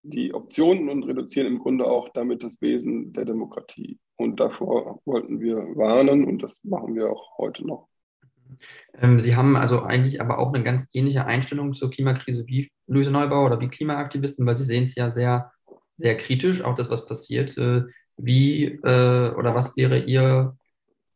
die 0.01 0.33
Optionen 0.33 0.89
und 0.89 1.03
reduzieren 1.03 1.47
im 1.47 1.59
Grunde 1.59 1.85
auch 1.85 2.09
damit 2.09 2.43
das 2.43 2.61
Wesen 2.61 3.13
der 3.13 3.25
Demokratie. 3.25 3.99
Und 4.15 4.39
davor 4.39 5.01
wollten 5.05 5.39
wir 5.39 5.55
warnen 5.75 6.25
und 6.25 6.43
das 6.43 6.63
machen 6.63 6.95
wir 6.95 7.09
auch 7.09 7.37
heute 7.37 7.65
noch. 7.65 7.87
Ähm, 8.97 9.19
Sie 9.19 9.35
haben 9.35 9.55
also 9.55 9.81
eigentlich 9.81 10.21
aber 10.21 10.39
auch 10.39 10.53
eine 10.53 10.63
ganz 10.63 10.89
ähnliche 10.93 11.25
Einstellung 11.25 11.73
zur 11.73 11.91
Klimakrise 11.91 12.45
wie 12.47 12.69
Luise 12.87 13.11
Neubauer 13.11 13.45
oder 13.45 13.61
wie 13.61 13.67
Klimaaktivisten, 13.67 14.45
weil 14.45 14.55
Sie 14.55 14.65
sehen 14.65 14.85
es 14.85 14.95
ja 14.95 15.11
sehr, 15.11 15.51
sehr 15.97 16.17
kritisch, 16.17 16.63
auch 16.63 16.75
das, 16.75 16.89
was 16.89 17.05
passiert. 17.05 17.57
Äh, 17.57 17.83
wie 18.17 18.65
äh, 18.65 19.31
oder 19.31 19.55
was 19.55 19.77
wäre 19.77 19.99
Ihr 19.99 20.57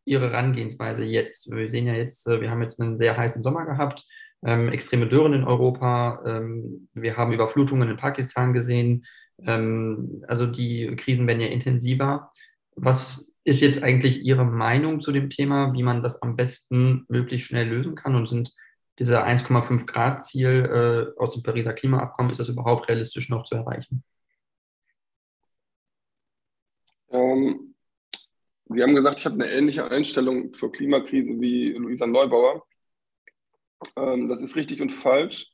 Ihre 0.06 0.32
Herangehensweise 0.32 1.04
jetzt? 1.04 1.50
Wir 1.52 1.68
sehen 1.70 1.88
ja 1.88 1.94
jetzt, 1.94 2.28
äh, 2.28 2.42
wir 2.42 2.52
haben 2.52 2.62
jetzt 2.62 2.80
einen 2.80 2.98
sehr 2.98 3.18
heißen 3.18 3.44
Sommer 3.44 3.66
gehabt, 3.66 4.06
ähm, 4.46 4.70
extreme 4.70 5.08
Dürren 5.08 5.34
in 5.34 5.44
Europa, 5.44 6.22
ähm, 6.26 6.90
wir 6.94 7.18
haben 7.18 7.34
Überflutungen 7.34 7.90
in 7.90 7.98
Pakistan 7.98 8.54
gesehen. 8.54 9.06
Ähm, 9.46 10.24
also 10.28 10.46
die 10.46 10.96
Krisen 10.98 11.28
werden 11.28 11.40
ja 11.40 11.48
intensiver. 11.48 12.32
Was 12.76 13.34
ist 13.44 13.62
jetzt 13.62 13.84
eigentlich 13.84 14.24
Ihre 14.24 14.46
Meinung 14.46 15.02
zu 15.02 15.12
dem 15.12 15.30
Thema, 15.30 15.74
wie 15.74 15.84
man 15.84 16.04
das 16.04 16.22
am 16.22 16.36
besten 16.36 17.06
möglichst 17.10 17.48
schnell 17.48 17.68
lösen 17.68 17.96
kann? 17.96 18.16
Und 18.16 18.28
sind 18.28 18.54
dieser 19.00 19.26
1,5 19.26 19.86
Grad 19.86 20.24
Ziel 20.24 21.14
äh, 21.18 21.20
aus 21.20 21.34
dem 21.34 21.44
Pariser 21.44 21.74
Klimaabkommen, 21.74 22.32
ist 22.32 22.40
das 22.40 22.50
überhaupt 22.50 22.88
realistisch 22.90 23.30
noch 23.30 23.44
zu 23.44 23.56
erreichen? 23.56 24.04
Ähm, 27.10 27.73
Sie 28.66 28.82
haben 28.82 28.96
gesagt, 28.96 29.20
ich 29.20 29.26
habe 29.26 29.36
eine 29.36 29.52
ähnliche 29.52 29.90
Einstellung 29.90 30.54
zur 30.54 30.72
Klimakrise 30.72 31.40
wie 31.40 31.72
Luisa 31.74 32.08
Neubauer. 32.08 32.66
Ähm, 33.98 34.28
das 34.28 34.42
ist 34.42 34.56
richtig 34.56 34.82
und 34.82 34.92
falsch. 34.92 35.52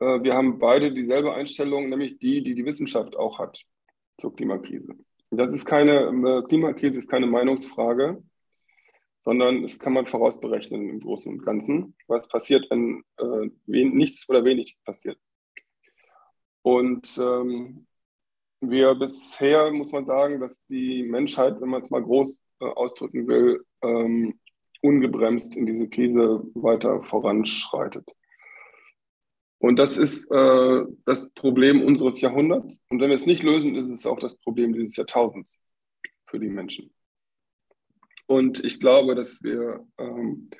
Äh, 0.00 0.22
wir 0.22 0.34
haben 0.34 0.58
beide 0.58 0.92
dieselbe 0.92 1.34
Einstellung, 1.34 1.88
nämlich 1.88 2.18
die, 2.18 2.42
die 2.42 2.54
die 2.54 2.64
Wissenschaft 2.64 3.16
auch 3.16 3.38
hat 3.38 3.62
zur 4.18 4.34
Klimakrise. 4.34 4.94
Das 5.30 5.52
ist 5.52 5.64
keine, 5.64 6.08
äh, 6.08 6.42
Klimakrise 6.46 6.98
ist 6.98 7.10
keine 7.10 7.26
Meinungsfrage, 7.26 8.22
sondern 9.18 9.64
es 9.64 9.78
kann 9.78 9.92
man 9.92 10.06
vorausberechnen 10.06 10.88
im 10.88 11.00
Großen 11.00 11.32
und 11.32 11.44
Ganzen, 11.44 11.96
was 12.06 12.28
passiert, 12.28 12.66
wenn 12.70 13.02
äh, 13.18 13.50
nichts 13.66 14.28
oder 14.28 14.44
wenig 14.44 14.76
passiert. 14.84 15.18
Und 16.62 17.16
ähm, 17.18 17.85
wir 18.70 18.94
bisher, 18.94 19.70
muss 19.70 19.92
man 19.92 20.04
sagen, 20.04 20.40
dass 20.40 20.66
die 20.66 21.02
Menschheit, 21.02 21.60
wenn 21.60 21.68
man 21.68 21.82
es 21.82 21.90
mal 21.90 22.02
groß 22.02 22.42
äh, 22.60 22.64
ausdrücken 22.64 23.26
will, 23.26 23.64
ähm, 23.82 24.38
ungebremst 24.82 25.56
in 25.56 25.66
diese 25.66 25.88
Krise 25.88 26.42
weiter 26.54 27.02
voranschreitet. 27.02 28.08
Und 29.58 29.76
das 29.76 29.96
ist 29.96 30.30
äh, 30.30 30.84
das 31.04 31.30
Problem 31.30 31.82
unseres 31.82 32.20
Jahrhunderts. 32.20 32.80
Und 32.88 33.00
wenn 33.00 33.08
wir 33.08 33.16
es 33.16 33.26
nicht 33.26 33.42
lösen, 33.42 33.74
ist 33.74 33.88
es 33.88 34.06
auch 34.06 34.18
das 34.18 34.36
Problem 34.36 34.72
dieses 34.72 34.96
Jahrtausends 34.96 35.58
für 36.26 36.38
die 36.38 36.48
Menschen. 36.48 36.92
Und 38.26 38.64
ich 38.64 38.80
glaube, 38.80 39.14
dass 39.14 39.42
wir 39.42 39.86
ähm, 39.98 40.50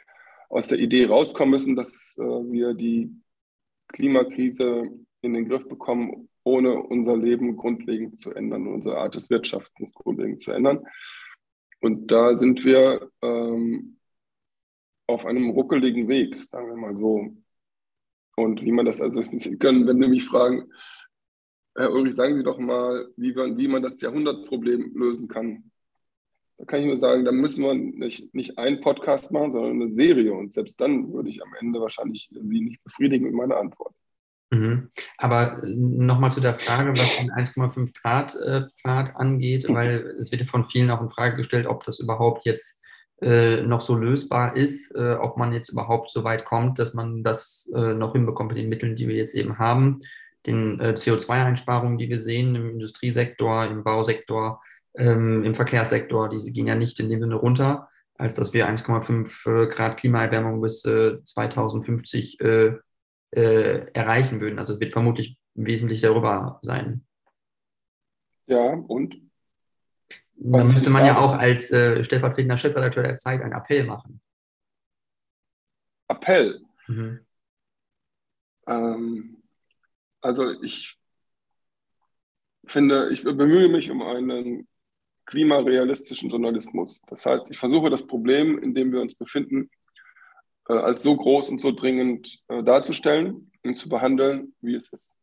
aus 0.48 0.68
der 0.68 0.78
Idee 0.78 1.06
rauskommen 1.06 1.50
müssen, 1.50 1.76
dass 1.76 2.16
äh, 2.18 2.22
wir 2.22 2.75
die 2.75 3.10
Klimakrise 3.88 4.90
in 5.20 5.34
den 5.34 5.48
Griff 5.48 5.68
bekommen, 5.68 6.28
ohne 6.46 6.80
unser 6.80 7.16
Leben 7.16 7.56
grundlegend 7.56 8.20
zu 8.20 8.32
ändern, 8.32 8.68
unsere 8.68 8.98
Art 8.98 9.16
des 9.16 9.30
Wirtschaftens 9.30 9.92
grundlegend 9.92 10.40
zu 10.40 10.52
ändern. 10.52 10.86
Und 11.80 12.12
da 12.12 12.36
sind 12.36 12.64
wir 12.64 13.10
ähm, 13.20 13.98
auf 15.08 15.26
einem 15.26 15.50
ruckeligen 15.50 16.06
Weg, 16.06 16.36
sagen 16.44 16.68
wir 16.68 16.76
mal 16.76 16.96
so. 16.96 17.36
Und 18.36 18.62
wie 18.62 18.70
man 18.70 18.86
das, 18.86 19.00
also 19.00 19.22
Sie 19.32 19.58
können, 19.58 19.88
wenn 19.88 20.00
Sie 20.00 20.06
mich 20.06 20.24
fragen, 20.24 20.70
Herr 21.74 21.92
Ulrich, 21.92 22.14
sagen 22.14 22.36
Sie 22.36 22.44
doch 22.44 22.58
mal, 22.58 23.08
wie 23.16 23.34
man, 23.34 23.58
wie 23.58 23.68
man 23.68 23.82
das 23.82 24.00
Jahrhundertproblem 24.00 24.92
lösen 24.94 25.26
kann. 25.26 25.72
Da 26.58 26.64
kann 26.64 26.80
ich 26.80 26.86
nur 26.86 26.96
sagen, 26.96 27.24
da 27.24 27.32
müssen 27.32 27.64
wir 27.64 27.74
nicht, 27.74 28.32
nicht 28.34 28.56
einen 28.56 28.80
Podcast 28.80 29.32
machen, 29.32 29.50
sondern 29.50 29.72
eine 29.72 29.88
Serie. 29.88 30.32
Und 30.32 30.52
selbst 30.52 30.80
dann 30.80 31.12
würde 31.12 31.28
ich 31.28 31.42
am 31.42 31.52
Ende 31.58 31.80
wahrscheinlich 31.80 32.30
Sie 32.30 32.60
nicht 32.60 32.84
befriedigen 32.84 33.26
mit 33.26 33.34
meiner 33.34 33.56
Antwort. 33.56 33.94
Mhm. 34.50 34.90
Aber 35.18 35.62
äh, 35.62 35.74
nochmal 35.74 36.32
zu 36.32 36.40
der 36.40 36.54
Frage, 36.54 36.92
was 36.92 37.18
den 37.18 37.30
1,5 37.30 38.00
Grad 38.00 38.34
äh, 38.36 38.68
Pfad 38.68 39.16
angeht, 39.16 39.66
weil 39.68 40.14
es 40.18 40.30
wird 40.30 40.42
ja 40.42 40.48
von 40.48 40.64
vielen 40.64 40.90
auch 40.90 41.00
in 41.00 41.10
Frage 41.10 41.36
gestellt, 41.36 41.66
ob 41.66 41.84
das 41.84 41.98
überhaupt 41.98 42.44
jetzt 42.44 42.80
äh, 43.20 43.62
noch 43.62 43.80
so 43.80 43.96
lösbar 43.96 44.56
ist, 44.56 44.94
äh, 44.94 45.14
ob 45.14 45.36
man 45.36 45.52
jetzt 45.52 45.70
überhaupt 45.70 46.10
so 46.10 46.22
weit 46.22 46.44
kommt, 46.44 46.78
dass 46.78 46.94
man 46.94 47.22
das 47.22 47.70
äh, 47.74 47.94
noch 47.94 48.12
hinbekommt 48.12 48.50
mit 48.50 48.58
den 48.58 48.68
Mitteln, 48.68 48.94
die 48.94 49.08
wir 49.08 49.16
jetzt 49.16 49.34
eben 49.34 49.58
haben. 49.58 50.00
den 50.46 50.78
äh, 50.78 50.90
CO2-Einsparungen, 50.90 51.98
die 51.98 52.08
wir 52.08 52.20
sehen 52.20 52.54
im 52.54 52.70
Industriesektor, 52.70 53.66
im 53.66 53.82
Bausektor, 53.82 54.62
ähm, 54.96 55.42
im 55.42 55.54
Verkehrssektor, 55.54 56.28
diese 56.28 56.52
gehen 56.52 56.68
ja 56.68 56.76
nicht 56.76 57.00
in 57.00 57.08
dem 57.08 57.20
Sinne 57.20 57.34
runter, 57.34 57.88
als 58.16 58.36
dass 58.36 58.52
wir 58.52 58.68
1,5 58.68 59.64
äh, 59.64 59.66
Grad 59.66 59.96
Klimaerwärmung 59.96 60.60
bis 60.60 60.84
äh, 60.84 61.22
2050 61.24 62.40
äh, 62.40 62.74
äh, 63.30 63.90
erreichen 63.92 64.40
würden. 64.40 64.59
Also 64.59 64.75
es 64.75 64.80
wird 64.80 64.92
vermutlich 64.92 65.38
wesentlich 65.54 66.00
darüber 66.00 66.59
sein. 66.62 67.06
Ja, 68.47 68.73
und? 68.73 69.16
Dann 70.38 70.66
müsste 70.66 70.90
man 70.90 71.04
ja 71.04 71.18
auch 71.18 71.33
als 71.33 71.71
äh, 71.73 72.04
stellvertretender 72.04 72.59
Chefredakteur 72.59 73.02
der 73.02 73.18
Zeit 73.18 73.40
einen 73.40 73.54
Appell 73.54 73.85
machen. 73.85 74.21
Appell? 76.09 76.61
Mhm. 76.87 77.26
Ähm, 78.66 79.42
also 80.21 80.61
ich 80.62 80.99
finde, 82.66 83.11
ich 83.11 83.23
bemühe 83.23 83.68
mich 83.68 83.90
um 83.90 84.02
einen 84.02 84.68
klimarealistischen 85.25 86.30
Journalismus. 86.30 87.02
Das 87.06 87.26
heißt, 87.26 87.50
ich 87.50 87.59
versuche 87.59 87.90
das 87.90 88.06
Problem, 88.06 88.59
in 88.59 88.75
dem 88.75 88.92
wir 88.92 89.00
uns 89.00 89.14
befinden, 89.14 89.71
äh, 90.68 90.75
als 90.75 91.02
so 91.02 91.16
groß 91.16 91.49
und 91.50 91.61
so 91.61 91.73
dringend 91.73 92.40
äh, 92.49 92.62
darzustellen 92.62 93.50
und 93.64 93.76
zu 93.76 93.88
behandeln, 93.88 94.54
wie 94.61 94.75
es 94.75 94.92
ist. 94.92 95.14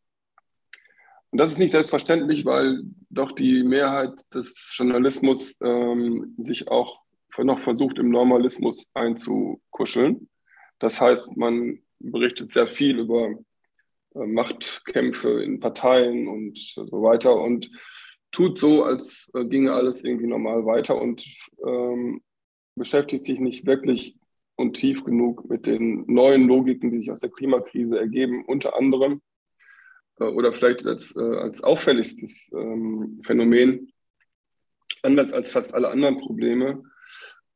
Und 1.31 1.39
das 1.39 1.51
ist 1.51 1.57
nicht 1.57 1.71
selbstverständlich, 1.71 2.45
weil 2.45 2.83
doch 3.09 3.31
die 3.31 3.63
Mehrheit 3.63 4.13
des 4.33 4.71
Journalismus 4.75 5.57
ähm, 5.61 6.35
sich 6.37 6.67
auch 6.67 7.01
noch 7.39 7.57
versucht, 7.57 7.97
im 7.97 8.09
Normalismus 8.09 8.85
einzukuscheln. 8.93 10.29
Das 10.77 11.01
heißt, 11.01 11.35
man 11.37 11.79
berichtet 11.97 12.53
sehr 12.53 12.67
viel 12.67 12.99
über 12.99 13.31
äh, 14.13 14.25
Machtkämpfe 14.25 15.41
in 15.41 15.59
Parteien 15.59 16.27
und 16.27 16.59
so 16.59 17.01
weiter 17.01 17.35
und 17.35 17.71
tut 18.31 18.59
so, 18.59 18.83
als 18.83 19.31
äh, 19.33 19.45
ginge 19.45 19.73
alles 19.73 20.03
irgendwie 20.03 20.27
normal 20.27 20.65
weiter 20.65 21.01
und 21.01 21.25
ähm, 21.65 22.21
beschäftigt 22.75 23.23
sich 23.23 23.39
nicht 23.39 23.65
wirklich 23.65 24.17
und 24.55 24.73
tief 24.73 25.03
genug 25.03 25.49
mit 25.49 25.65
den 25.65 26.05
neuen 26.07 26.47
Logiken, 26.47 26.91
die 26.91 26.99
sich 26.99 27.11
aus 27.11 27.21
der 27.21 27.31
Klimakrise 27.31 27.99
ergeben, 27.99 28.45
unter 28.45 28.77
anderem 28.77 29.21
äh, 30.19 30.25
oder 30.25 30.53
vielleicht 30.53 30.85
als, 30.85 31.15
äh, 31.15 31.21
als 31.21 31.63
auffälligstes 31.63 32.51
ähm, 32.53 33.19
Phänomen, 33.23 33.91
anders 35.01 35.33
als 35.33 35.51
fast 35.51 35.73
alle 35.73 35.89
anderen 35.89 36.19
Probleme, 36.19 36.83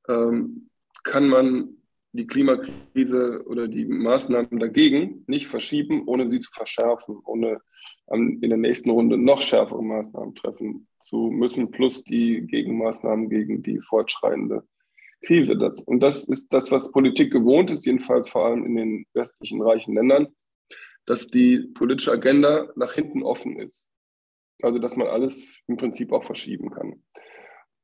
ähm, 0.07 0.69
kann 1.03 1.27
man 1.27 1.77
die 2.13 2.25
Klimakrise 2.25 3.43
oder 3.45 3.67
die 3.67 3.85
Maßnahmen 3.85 4.59
dagegen 4.59 5.23
nicht 5.27 5.47
verschieben, 5.47 6.03
ohne 6.07 6.27
sie 6.27 6.39
zu 6.39 6.49
verschärfen, 6.51 7.19
ohne 7.23 7.59
in 8.07 8.41
der 8.41 8.57
nächsten 8.57 8.89
Runde 8.89 9.17
noch 9.17 9.41
schärfere 9.41 9.83
Maßnahmen 9.83 10.33
treffen 10.33 10.87
zu 10.99 11.29
müssen, 11.29 11.69
plus 11.69 12.03
die 12.03 12.41
Gegenmaßnahmen 12.41 13.29
gegen 13.29 13.61
die 13.61 13.81
fortschreitende 13.81 14.63
Krise. 15.23 15.57
Das, 15.57 15.83
und 15.83 15.99
das 15.99 16.27
ist 16.27 16.53
das, 16.53 16.71
was 16.71 16.91
Politik 16.91 17.31
gewohnt 17.31 17.71
ist, 17.71 17.85
jedenfalls 17.85 18.29
vor 18.29 18.45
allem 18.45 18.65
in 18.65 18.75
den 18.75 19.05
westlichen 19.13 19.61
reichen 19.61 19.95
Ländern, 19.95 20.27
dass 21.05 21.27
die 21.27 21.59
politische 21.73 22.11
Agenda 22.11 22.69
nach 22.75 22.93
hinten 22.93 23.23
offen 23.23 23.59
ist. 23.59 23.89
Also 24.61 24.79
dass 24.79 24.95
man 24.95 25.07
alles 25.07 25.45
im 25.67 25.77
Prinzip 25.77 26.11
auch 26.11 26.23
verschieben 26.23 26.71
kann. 26.71 27.03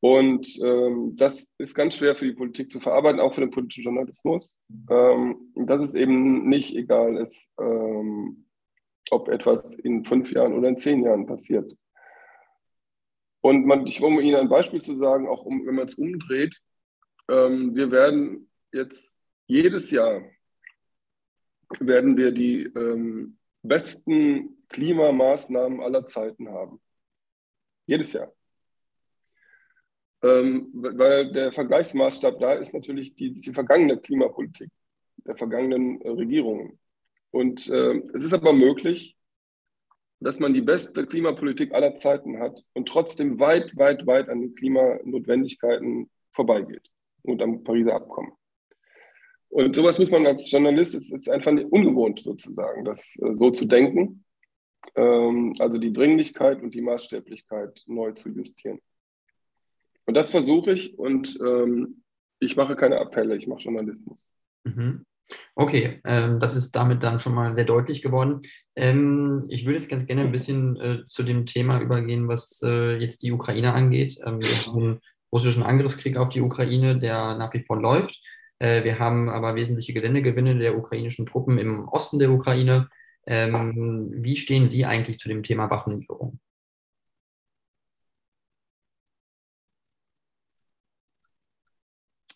Und 0.02 0.60
ähm, 0.62 1.16
das 1.16 1.50
ist 1.58 1.76
ganz 1.76 1.96
schwer 1.96 2.14
für 2.14 2.26
die 2.26 2.34
Politik 2.34 2.70
zu 2.70 2.82
verarbeiten, 2.82 3.22
auch 3.22 3.34
für 3.34 3.42
den 3.42 3.52
politischen 3.52 3.86
Journalismus. 3.86 4.60
Ähm, 4.90 5.54
dass 5.56 5.82
es 5.82 5.96
eben 5.96 6.50
nicht 6.50 6.76
egal 6.76 7.16
ist, 7.16 7.54
ähm, 7.58 8.46
ob 9.12 9.30
etwas 9.30 9.76
in 9.76 10.04
fünf 10.04 10.30
Jahren 10.32 10.54
oder 10.54 10.68
in 10.68 10.78
zehn 10.78 11.04
Jahren 11.04 11.26
passiert. 11.26 11.74
Und 13.42 13.66
man, 13.66 13.86
ich, 13.88 14.02
um 14.02 14.20
Ihnen 14.20 14.36
ein 14.36 14.50
Beispiel 14.50 14.82
zu 14.82 14.96
sagen, 14.98 15.28
auch 15.28 15.46
um, 15.46 15.66
wenn 15.66 15.76
man 15.76 15.88
es 15.88 15.96
umdreht, 15.96 16.60
ähm, 17.30 17.76
wir 17.76 17.92
werden 17.92 18.50
jetzt 18.72 19.18
jedes 19.48 19.92
Jahr 19.92 20.24
werden 21.80 22.18
wir 22.18 22.32
die 22.32 22.64
ähm, 22.64 23.38
besten 23.62 24.64
Klimamaßnahmen 24.70 25.82
aller 25.82 26.06
Zeiten 26.06 26.50
haben. 26.50 26.82
Jedes 27.88 28.14
Jahr. 28.14 28.32
Ähm, 30.22 30.70
weil 30.74 31.32
der 31.32 31.52
Vergleichsmaßstab 31.52 32.40
da 32.40 32.54
ist 32.54 32.74
natürlich 32.74 33.16
die, 33.16 33.32
die 33.32 33.54
vergangene 33.54 33.98
Klimapolitik 34.00 34.70
der 35.18 35.36
vergangenen 35.36 36.02
äh, 36.02 36.10
Regierungen. 36.10 36.80
Und 37.32 37.68
äh, 37.70 38.02
es 38.14 38.24
ist 38.24 38.34
aber 38.34 38.54
möglich, 38.54 39.18
dass 40.20 40.40
man 40.40 40.54
die 40.54 40.62
beste 40.62 41.06
Klimapolitik 41.06 41.74
aller 41.74 41.96
Zeiten 41.96 42.40
hat 42.40 42.64
und 42.74 42.88
trotzdem 42.88 43.40
weit, 43.40 43.76
weit, 43.76 44.06
weit 44.08 44.30
an 44.30 44.40
den 44.42 44.54
Klimanotwendigkeiten 44.54 46.10
vorbeigeht 46.32 46.90
und 47.24 47.42
am 47.42 47.64
Pariser 47.64 47.96
Abkommen. 47.96 48.32
Und 49.50 49.76
sowas 49.76 50.00
muss 50.00 50.10
man 50.10 50.26
als 50.26 50.50
Journalist, 50.50 50.96
es 50.96 51.12
ist 51.12 51.30
einfach 51.30 51.52
ungewohnt 51.52 52.20
sozusagen, 52.20 52.84
das 52.86 53.16
äh, 53.22 53.36
so 53.36 53.52
zu 53.52 53.66
denken. 53.66 54.26
Ähm, 54.96 55.54
also 55.60 55.78
die 55.78 55.94
Dringlichkeit 55.94 56.62
und 56.62 56.74
die 56.74 56.82
Maßstäblichkeit 56.82 57.84
neu 57.86 58.12
zu 58.14 58.30
justieren. 58.30 58.80
Und 60.06 60.16
das 60.16 60.30
versuche 60.30 60.74
ich 60.74 60.98
und 60.98 61.38
ähm, 61.40 62.04
ich 62.40 62.56
mache 62.56 62.76
keine 62.76 63.00
Appelle, 63.00 63.38
ich 63.38 63.48
mache 63.48 63.62
Journalismus. 63.62 64.28
Mhm. 64.66 65.06
Okay, 65.56 66.02
ähm, 66.04 66.40
das 66.40 66.56
ist 66.56 66.72
damit 66.72 67.02
dann 67.04 67.20
schon 67.20 67.34
mal 67.34 67.54
sehr 67.54 67.64
deutlich 67.64 68.02
geworden. 68.02 68.42
Ich 68.76 69.66
würde 69.66 69.78
jetzt 69.78 69.88
ganz 69.88 70.06
gerne 70.08 70.22
ein 70.22 70.32
bisschen 70.32 70.76
äh, 70.78 71.08
zu 71.08 71.22
dem 71.22 71.46
Thema 71.46 71.80
übergehen, 71.80 72.28
was 72.28 72.60
äh, 72.64 72.98
jetzt 72.98 73.22
die 73.22 73.32
Ukraine 73.32 73.74
angeht. 73.74 74.18
Wir 74.18 74.26
haben 74.26 75.00
russischen 75.34 75.64
Angriffskrieg 75.64 76.16
auf 76.18 76.30
die 76.30 76.42
Ukraine, 76.42 77.00
der 77.00 77.36
nach 77.36 77.54
wie 77.54 77.64
vor 77.64 77.82
läuft. 77.82 78.22
Äh, 78.60 78.84
wir 78.84 79.00
haben 79.00 79.30
aber 79.30 79.56
wesentliche 79.56 79.94
Geländegewinne 79.94 80.58
der 80.60 80.78
ukrainischen 80.78 81.26
Truppen 81.26 81.58
im 81.58 81.88
Osten 81.90 82.20
der 82.20 82.32
Ukraine. 82.32 82.90
Ähm, 83.26 84.12
wie 84.16 84.36
stehen 84.36 84.70
Sie 84.70 84.86
eigentlich 84.86 85.18
zu 85.18 85.28
dem 85.28 85.44
Thema 85.44 85.70
Waffenlieferung? 85.70 86.40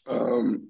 Ähm, 0.07 0.69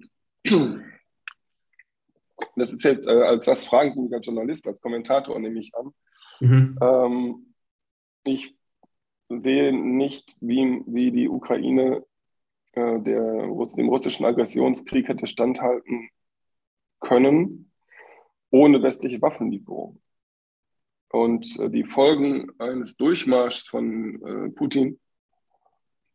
das 2.56 2.72
ist 2.72 2.84
jetzt, 2.84 3.06
äh, 3.08 3.12
als 3.12 3.46
was 3.46 3.64
fragen 3.64 3.92
Sie 3.92 4.02
mich 4.02 4.12
als 4.12 4.26
Journalist, 4.26 4.66
als 4.66 4.80
Kommentator 4.80 5.38
nehme 5.38 5.60
ich 5.60 5.72
an. 5.74 5.94
Mhm. 6.40 6.78
Ähm, 6.80 7.54
ich 8.24 8.54
sehe 9.28 9.72
nicht, 9.72 10.36
wie, 10.40 10.82
wie 10.86 11.10
die 11.10 11.28
Ukraine 11.28 12.04
äh, 12.72 13.00
der, 13.00 13.48
dem 13.76 13.88
russischen 13.88 14.24
Aggressionskrieg 14.24 15.08
hätte 15.08 15.26
standhalten 15.26 16.10
können, 17.00 17.72
ohne 18.50 18.82
westliche 18.82 19.20
Waffenlieferung. 19.22 20.00
Und 21.10 21.58
äh, 21.58 21.70
die 21.70 21.84
Folgen 21.84 22.50
eines 22.58 22.96
Durchmarschs 22.96 23.68
von 23.68 24.22
äh, 24.22 24.50
Putin 24.50 24.98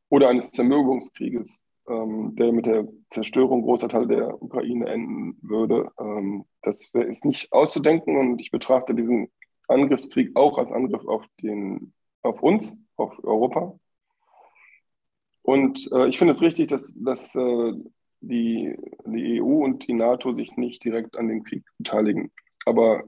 oder 0.09 0.29
eines 0.29 0.51
Zermürbungskrieges 0.51 1.65
ähm, 1.87 2.35
der 2.35 2.51
mit 2.51 2.65
der 2.65 2.87
Zerstörung 3.09 3.63
großer 3.63 3.89
Teile 3.89 4.07
der 4.07 4.41
Ukraine 4.41 4.87
enden 4.87 5.37
würde. 5.41 5.91
Ähm, 5.99 6.45
das 6.61 6.91
ist 6.93 7.25
nicht 7.25 7.51
auszudenken 7.51 8.17
und 8.17 8.39
ich 8.39 8.51
betrachte 8.51 8.95
diesen 8.95 9.31
Angriffskrieg 9.67 10.31
auch 10.35 10.57
als 10.57 10.71
Angriff 10.71 11.05
auf, 11.05 11.25
den, 11.41 11.93
auf 12.21 12.41
uns, 12.41 12.77
auf 12.95 13.21
Europa. 13.23 13.77
Und 15.43 15.89
äh, 15.91 16.07
ich 16.07 16.17
finde 16.17 16.31
es 16.31 16.41
richtig, 16.41 16.67
dass, 16.67 16.95
dass 16.97 17.35
äh, 17.35 17.73
die, 18.21 18.75
die 19.05 19.41
EU 19.41 19.63
und 19.63 19.87
die 19.87 19.93
NATO 19.93 20.33
sich 20.33 20.55
nicht 20.55 20.83
direkt 20.83 21.17
an 21.17 21.27
dem 21.27 21.43
Krieg 21.43 21.63
beteiligen. 21.77 22.31
Aber 22.65 23.03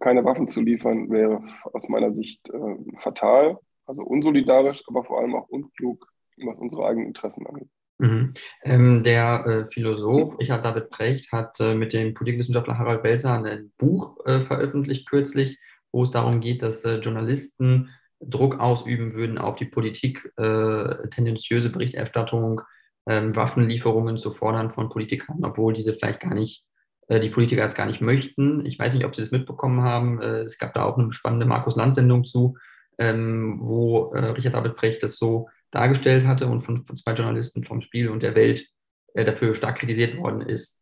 keine 0.00 0.24
Waffen 0.24 0.46
zu 0.46 0.60
liefern 0.60 1.10
wäre 1.10 1.40
aus 1.72 1.88
meiner 1.88 2.14
Sicht 2.14 2.48
äh, 2.50 2.76
fatal, 2.98 3.58
also 3.86 4.02
unsolidarisch, 4.02 4.82
aber 4.86 5.04
vor 5.04 5.20
allem 5.20 5.34
auch 5.34 5.48
unklug, 5.48 6.06
was 6.36 6.58
unsere 6.58 6.86
eigenen 6.86 7.08
Interessen 7.08 7.46
angeht. 7.46 7.68
Mhm. 7.98 8.32
Ähm, 8.62 9.02
der 9.02 9.44
äh, 9.46 9.64
Philosoph 9.72 10.38
Richard 10.38 10.64
David 10.64 10.90
Precht 10.90 11.32
hat 11.32 11.58
äh, 11.58 11.74
mit 11.74 11.92
dem 11.92 12.14
Politikwissenschaftler 12.14 12.78
Harald 12.78 13.02
Belzer 13.02 13.42
ein 13.42 13.72
Buch 13.76 14.24
äh, 14.24 14.40
veröffentlicht 14.40 15.08
kürzlich, 15.08 15.58
wo 15.90 16.04
es 16.04 16.12
darum 16.12 16.40
geht, 16.40 16.62
dass 16.62 16.84
äh, 16.84 16.98
Journalisten 16.98 17.90
Druck 18.20 18.58
ausüben 18.58 19.14
würden 19.14 19.38
auf 19.38 19.56
die 19.56 19.64
Politik, 19.64 20.32
äh, 20.36 21.08
tendenziöse 21.08 21.70
Berichterstattung, 21.70 22.60
ähm, 23.06 23.34
Waffenlieferungen 23.36 24.18
zu 24.18 24.30
fordern 24.30 24.70
von 24.70 24.88
Politikern, 24.88 25.44
obwohl 25.44 25.72
diese 25.72 25.94
vielleicht 25.94 26.20
gar 26.20 26.34
nicht, 26.34 26.64
äh, 27.08 27.20
die 27.20 27.30
Politiker 27.30 27.64
es 27.64 27.74
gar 27.74 27.86
nicht 27.86 28.00
möchten. 28.00 28.66
Ich 28.66 28.78
weiß 28.78 28.94
nicht, 28.94 29.04
ob 29.04 29.14
Sie 29.14 29.22
das 29.22 29.30
mitbekommen 29.30 29.82
haben. 29.82 30.20
es 30.20 30.58
gab 30.58 30.74
da 30.74 30.84
auch 30.84 30.98
eine 30.98 31.12
spannende 31.12 31.46
Markus-Land-Sendung 31.46 32.24
zu, 32.24 32.56
ähm, 32.98 33.58
wo 33.60 34.10
Richard 34.12 34.54
David 34.54 34.76
Precht 34.76 35.02
das 35.02 35.16
so 35.16 35.48
dargestellt 35.70 36.26
hatte 36.26 36.48
und 36.48 36.60
von, 36.60 36.84
von 36.84 36.96
zwei 36.96 37.12
Journalisten 37.12 37.64
vom 37.64 37.80
Spiel 37.80 38.08
und 38.08 38.22
der 38.22 38.34
Welt 38.34 38.66
äh, 39.14 39.24
dafür 39.24 39.54
stark 39.54 39.78
kritisiert 39.78 40.16
worden 40.16 40.42
ist. 40.42 40.80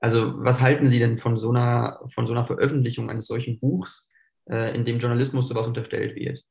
Also 0.00 0.34
was 0.44 0.60
halten 0.60 0.86
Sie 0.86 0.98
denn 0.98 1.18
von 1.18 1.36
so 1.38 1.50
einer, 1.50 2.00
von 2.14 2.26
so 2.26 2.32
einer 2.32 2.44
Veröffentlichung 2.44 3.10
eines 3.10 3.26
solchen 3.26 3.58
Buchs? 3.58 4.08
äh, 4.48 4.74
in 4.74 4.84
dem 4.84 4.98
Journalismus 4.98 5.48
sowas 5.48 5.66
unterstellt 5.66 6.16
wird? 6.16 6.42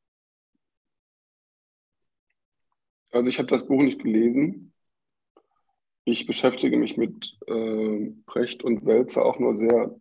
Also 3.12 3.30
ich 3.30 3.40
habe 3.40 3.48
das 3.48 3.66
Buch 3.66 3.82
nicht 3.82 4.02
gelesen. 4.02 4.74
Ich 6.04 6.26
beschäftige 6.26 6.78
mich 6.78 6.98
mit 6.98 7.38
äh, 7.48 8.12
Brecht 8.26 8.64
und 8.64 8.86
Wälzer 8.86 9.26
auch 9.26 9.40
nur 9.40 9.58
sehr 9.58 10.00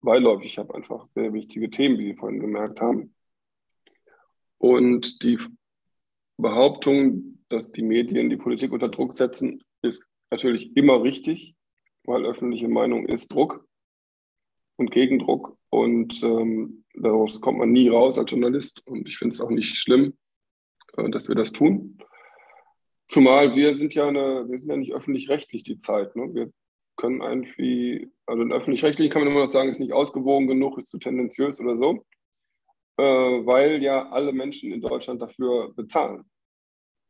beiläufig. 0.00 0.46
Ich 0.46 0.58
habe 0.58 0.74
einfach 0.74 1.06
sehr 1.06 1.32
wichtige 1.32 1.70
Themen, 1.70 1.98
wie 1.98 2.06
Sie 2.06 2.16
vorhin 2.16 2.40
gemerkt 2.40 2.80
haben. 2.80 3.14
Und 4.58 5.22
die 5.22 5.38
Behauptung, 6.38 7.38
dass 7.48 7.72
die 7.72 7.82
Medien 7.82 8.30
die 8.30 8.36
Politik 8.36 8.72
unter 8.72 8.88
Druck 8.88 9.14
setzen, 9.14 9.62
ist 9.82 10.06
natürlich 10.30 10.76
immer 10.76 11.02
richtig, 11.02 11.54
weil 12.04 12.24
öffentliche 12.24 12.68
Meinung 12.68 13.06
ist 13.06 13.32
Druck 13.32 13.66
und 14.76 14.90
Gegendruck. 14.90 15.56
Und 15.70 16.22
ähm, 16.22 16.84
daraus 16.94 17.40
kommt 17.40 17.58
man 17.58 17.72
nie 17.72 17.88
raus 17.88 18.18
als 18.18 18.30
Journalist. 18.30 18.86
Und 18.86 19.08
ich 19.08 19.18
finde 19.18 19.34
es 19.34 19.40
auch 19.40 19.50
nicht 19.50 19.76
schlimm, 19.76 20.16
äh, 20.96 21.10
dass 21.10 21.28
wir 21.28 21.34
das 21.34 21.52
tun. 21.52 21.98
Zumal 23.08 23.54
wir 23.54 23.74
sind 23.74 23.94
ja 23.94 24.08
eine, 24.08 24.48
wir 24.48 24.58
sind 24.58 24.70
ja 24.70 24.76
nicht 24.76 24.92
öffentlich-rechtlich 24.92 25.62
die 25.62 25.78
Zeit. 25.78 26.16
Ne? 26.16 26.34
Wir 26.34 26.52
können 26.96 27.20
irgendwie, 27.20 28.10
also 28.26 28.42
in 28.42 28.52
öffentlich-rechtlich 28.52 29.10
kann 29.10 29.22
man 29.22 29.30
immer 29.30 29.40
noch 29.42 29.48
sagen, 29.48 29.68
ist 29.68 29.80
nicht 29.80 29.92
ausgewogen 29.92 30.48
genug, 30.48 30.78
ist 30.78 30.88
zu 30.88 30.98
tendenziös 30.98 31.60
oder 31.60 31.76
so, 31.76 32.04
äh, 32.96 33.02
weil 33.02 33.82
ja 33.82 34.08
alle 34.10 34.32
Menschen 34.32 34.72
in 34.72 34.80
Deutschland 34.80 35.22
dafür 35.22 35.72
bezahlen, 35.74 36.24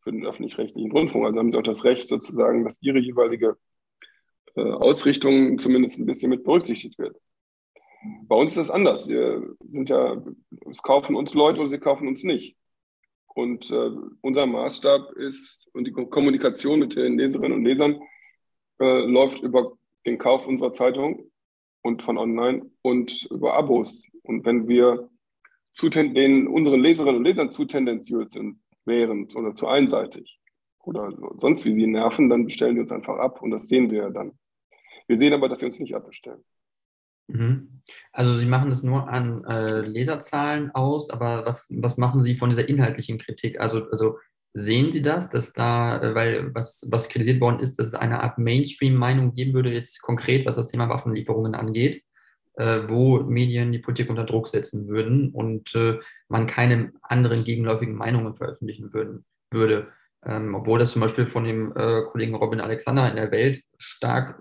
für 0.02 0.12
den 0.12 0.26
öffentlich-rechtlichen 0.26 0.92
Rundfunk. 0.92 1.24
Also 1.24 1.38
haben 1.38 1.50
sie 1.50 1.58
auch 1.58 1.62
das 1.62 1.84
Recht 1.84 2.08
sozusagen, 2.08 2.64
dass 2.64 2.82
ihre 2.82 2.98
jeweilige 2.98 3.56
äh, 4.56 4.60
Ausrichtung 4.60 5.58
zumindest 5.58 5.98
ein 5.98 6.06
bisschen 6.06 6.30
mit 6.30 6.44
berücksichtigt 6.44 6.98
wird. 6.98 7.16
Bei 8.28 8.36
uns 8.36 8.52
ist 8.52 8.58
das 8.58 8.70
anders. 8.70 9.08
Wir 9.08 9.56
sind 9.68 9.88
ja, 9.88 10.22
es 10.70 10.82
kaufen 10.82 11.16
uns 11.16 11.34
Leute 11.34 11.60
oder 11.60 11.68
sie 11.68 11.78
kaufen 11.78 12.06
uns 12.06 12.22
nicht. 12.22 12.56
Und 13.36 13.70
äh, 13.70 13.90
unser 14.22 14.46
Maßstab 14.46 15.12
ist, 15.12 15.68
und 15.74 15.84
die 15.84 15.92
Kommunikation 15.92 16.78
mit 16.78 16.96
den 16.96 17.18
Leserinnen 17.18 17.58
und 17.58 17.64
Lesern 17.64 18.00
äh, 18.80 19.00
läuft 19.00 19.40
über 19.40 19.76
den 20.06 20.16
Kauf 20.16 20.46
unserer 20.46 20.72
Zeitung 20.72 21.30
und 21.82 22.02
von 22.02 22.16
online 22.16 22.70
und 22.80 23.28
über 23.30 23.52
Abos. 23.52 24.04
Und 24.22 24.46
wenn 24.46 24.68
wir 24.68 25.10
zu 25.74 25.90
den, 25.90 26.48
unseren 26.48 26.80
Leserinnen 26.80 27.16
und 27.16 27.24
Lesern 27.24 27.52
zu 27.52 27.66
tendenziös 27.66 28.32
sind, 28.32 28.58
wären 28.86 29.28
oder 29.34 29.54
zu 29.54 29.68
einseitig 29.68 30.40
oder 30.82 31.12
sonst 31.36 31.66
wie 31.66 31.72
sie 31.72 31.86
nerven, 31.86 32.30
dann 32.30 32.46
bestellen 32.46 32.76
wir 32.76 32.82
uns 32.82 32.92
einfach 32.92 33.18
ab 33.18 33.42
und 33.42 33.50
das 33.50 33.68
sehen 33.68 33.90
wir 33.90 34.04
ja 34.04 34.08
dann. 34.08 34.32
Wir 35.08 35.16
sehen 35.16 35.34
aber, 35.34 35.50
dass 35.50 35.58
sie 35.58 35.66
uns 35.66 35.78
nicht 35.78 35.94
abbestellen. 35.94 36.42
Mhm. 37.28 37.80
Also 38.12 38.36
Sie 38.36 38.46
machen 38.46 38.70
das 38.70 38.82
nur 38.82 39.08
an 39.08 39.44
äh, 39.44 39.80
Leserzahlen 39.80 40.70
aus, 40.72 41.10
aber 41.10 41.46
was, 41.46 41.68
was 41.70 41.98
machen 41.98 42.24
Sie 42.24 42.36
von 42.36 42.50
dieser 42.50 42.68
inhaltlichen 42.68 43.18
Kritik? 43.18 43.60
Also, 43.60 43.88
also 43.90 44.18
sehen 44.54 44.92
Sie 44.92 45.02
das, 45.02 45.28
dass 45.28 45.52
da, 45.52 46.00
äh, 46.02 46.14
weil 46.14 46.54
was, 46.54 46.86
was 46.90 47.08
kritisiert 47.08 47.40
worden 47.40 47.60
ist, 47.60 47.78
dass 47.78 47.88
es 47.88 47.94
eine 47.94 48.22
Art 48.22 48.38
Mainstream-Meinung 48.38 49.34
geben 49.34 49.54
würde, 49.54 49.70
jetzt 49.70 50.02
konkret, 50.02 50.46
was 50.46 50.56
das 50.56 50.68
Thema 50.68 50.88
Waffenlieferungen 50.88 51.54
angeht, 51.54 52.02
äh, 52.54 52.82
wo 52.88 53.20
Medien 53.20 53.72
die 53.72 53.78
Politik 53.78 54.08
unter 54.08 54.24
Druck 54.24 54.48
setzen 54.48 54.88
würden 54.88 55.30
und 55.30 55.74
äh, 55.74 55.98
man 56.28 56.46
keine 56.46 56.92
anderen 57.02 57.44
gegenläufigen 57.44 57.94
Meinungen 57.94 58.34
veröffentlichen 58.34 58.92
würden, 58.92 59.24
würde. 59.50 59.88
Ähm, 60.24 60.54
obwohl 60.54 60.78
das 60.78 60.92
zum 60.92 61.02
Beispiel 61.02 61.26
von 61.26 61.44
dem 61.44 61.72
äh, 61.76 62.02
Kollegen 62.02 62.34
Robin 62.34 62.60
Alexander 62.60 63.08
in 63.08 63.16
der 63.16 63.30
Welt 63.30 63.62
stark 63.78 64.40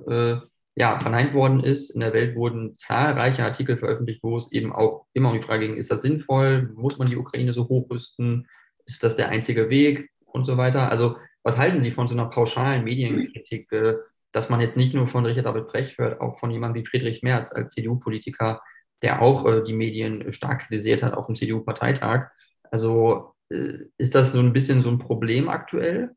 ja, 0.75 0.99
verneint 0.99 1.33
worden 1.33 1.61
ist. 1.61 1.91
In 1.91 2.01
der 2.01 2.13
Welt 2.13 2.35
wurden 2.35 2.77
zahlreiche 2.77 3.43
Artikel 3.43 3.77
veröffentlicht, 3.77 4.21
wo 4.23 4.37
es 4.37 4.51
eben 4.51 4.73
auch 4.73 5.07
immer 5.13 5.31
um 5.31 5.39
die 5.39 5.45
Frage 5.45 5.67
ging, 5.67 5.77
ist 5.77 5.91
das 5.91 6.01
sinnvoll? 6.01 6.71
Muss 6.75 6.97
man 6.97 7.07
die 7.07 7.15
Ukraine 7.15 7.53
so 7.53 7.67
hochrüsten? 7.69 8.47
Ist 8.85 9.03
das 9.03 9.15
der 9.15 9.29
einzige 9.29 9.69
Weg? 9.69 10.09
Und 10.25 10.45
so 10.45 10.57
weiter. 10.57 10.89
Also, 10.89 11.15
was 11.43 11.57
halten 11.57 11.79
Sie 11.79 11.91
von 11.91 12.09
so 12.09 12.13
einer 12.13 12.29
pauschalen 12.29 12.83
Medienkritik, 12.83 13.71
äh, 13.71 13.95
dass 14.33 14.49
man 14.49 14.59
jetzt 14.59 14.75
nicht 14.75 14.93
nur 14.93 15.07
von 15.07 15.25
Richard 15.25 15.45
David 15.45 15.67
Brecht 15.67 15.97
hört, 15.97 16.19
auch 16.19 16.39
von 16.39 16.51
jemandem 16.51 16.83
wie 16.83 16.85
Friedrich 16.85 17.23
Merz 17.23 17.53
als 17.53 17.73
CDU-Politiker, 17.73 18.61
der 19.01 19.21
auch 19.21 19.45
äh, 19.45 19.63
die 19.63 19.71
Medien 19.71 20.33
stark 20.33 20.63
kritisiert 20.63 21.03
hat 21.03 21.13
auf 21.13 21.27
dem 21.27 21.35
CDU-Parteitag? 21.35 22.31
Also, 22.69 23.33
äh, 23.49 23.77
ist 23.97 24.13
das 24.13 24.33
so 24.33 24.39
ein 24.39 24.51
bisschen 24.51 24.81
so 24.81 24.89
ein 24.89 24.99
Problem 24.99 25.47
aktuell? 25.47 26.15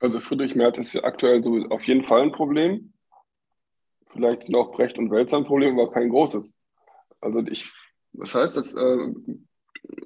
Also 0.00 0.18
Friedrich 0.18 0.54
Merz 0.54 0.78
ist 0.78 0.96
aktuell 0.96 1.42
so 1.42 1.66
auf 1.68 1.86
jeden 1.86 2.04
Fall 2.04 2.22
ein 2.22 2.32
Problem. 2.32 2.94
Vielleicht 4.08 4.44
sind 4.44 4.56
auch 4.56 4.72
Brecht 4.72 4.98
und 4.98 5.10
Wälzer 5.10 5.36
ein 5.36 5.44
Problem, 5.44 5.78
aber 5.78 5.92
kein 5.92 6.08
großes. 6.08 6.54
Also 7.20 7.40
ich, 7.46 7.70
was 8.12 8.34
heißt 8.34 8.56
das? 8.56 8.74
Äh, 8.74 9.12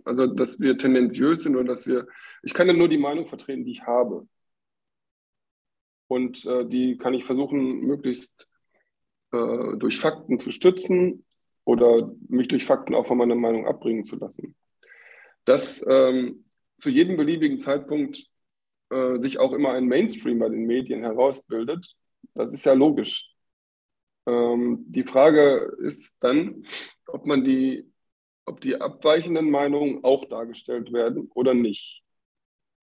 also, 0.04 0.26
dass 0.26 0.60
wir 0.60 0.76
tendenziös 0.76 1.42
sind 1.42 1.56
oder 1.56 1.64
dass 1.64 1.86
wir, 1.86 2.06
ich 2.42 2.54
kann 2.54 2.66
ja 2.66 2.74
nur 2.74 2.88
die 2.88 2.98
Meinung 2.98 3.26
vertreten, 3.26 3.64
die 3.64 3.72
ich 3.72 3.82
habe. 3.82 4.26
Und 6.08 6.44
äh, 6.44 6.66
die 6.66 6.98
kann 6.98 7.14
ich 7.14 7.24
versuchen, 7.24 7.80
möglichst 7.80 8.48
äh, 9.32 9.76
durch 9.76 9.98
Fakten 9.98 10.38
zu 10.38 10.50
stützen 10.50 11.24
oder 11.64 12.12
mich 12.28 12.48
durch 12.48 12.64
Fakten 12.64 12.94
auch 12.94 13.06
von 13.06 13.18
meiner 13.18 13.34
Meinung 13.34 13.66
abbringen 13.66 14.04
zu 14.04 14.16
lassen. 14.16 14.54
Dass 15.44 15.84
ähm, 15.88 16.44
zu 16.76 16.90
jedem 16.90 17.16
beliebigen 17.16 17.58
Zeitpunkt 17.58 18.26
äh, 18.90 19.20
sich 19.20 19.38
auch 19.38 19.52
immer 19.52 19.72
ein 19.72 19.86
Mainstream 19.86 20.38
bei 20.38 20.48
den 20.48 20.66
Medien 20.66 21.02
herausbildet. 21.02 21.94
Das 22.34 22.52
ist 22.52 22.64
ja 22.64 22.72
logisch. 22.72 23.30
Ähm, 24.26 24.84
die 24.88 25.04
Frage 25.04 25.76
ist 25.80 26.16
dann, 26.20 26.64
ob 27.06 27.26
man 27.26 27.44
die, 27.44 27.90
ob 28.44 28.60
die 28.60 28.80
abweichenden 28.80 29.50
Meinungen 29.50 30.04
auch 30.04 30.24
dargestellt 30.26 30.92
werden 30.92 31.30
oder 31.34 31.54
nicht. 31.54 32.02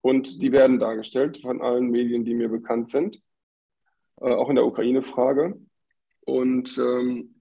Und 0.00 0.42
die 0.42 0.50
werden 0.50 0.80
dargestellt 0.80 1.38
von 1.38 1.62
allen 1.62 1.88
Medien, 1.88 2.24
die 2.24 2.34
mir 2.34 2.48
bekannt 2.48 2.88
sind, 2.88 3.22
äh, 4.20 4.32
auch 4.32 4.48
in 4.48 4.56
der 4.56 4.66
Ukraine-Frage. 4.66 5.60
Und 6.24 6.78
ähm, 6.78 7.40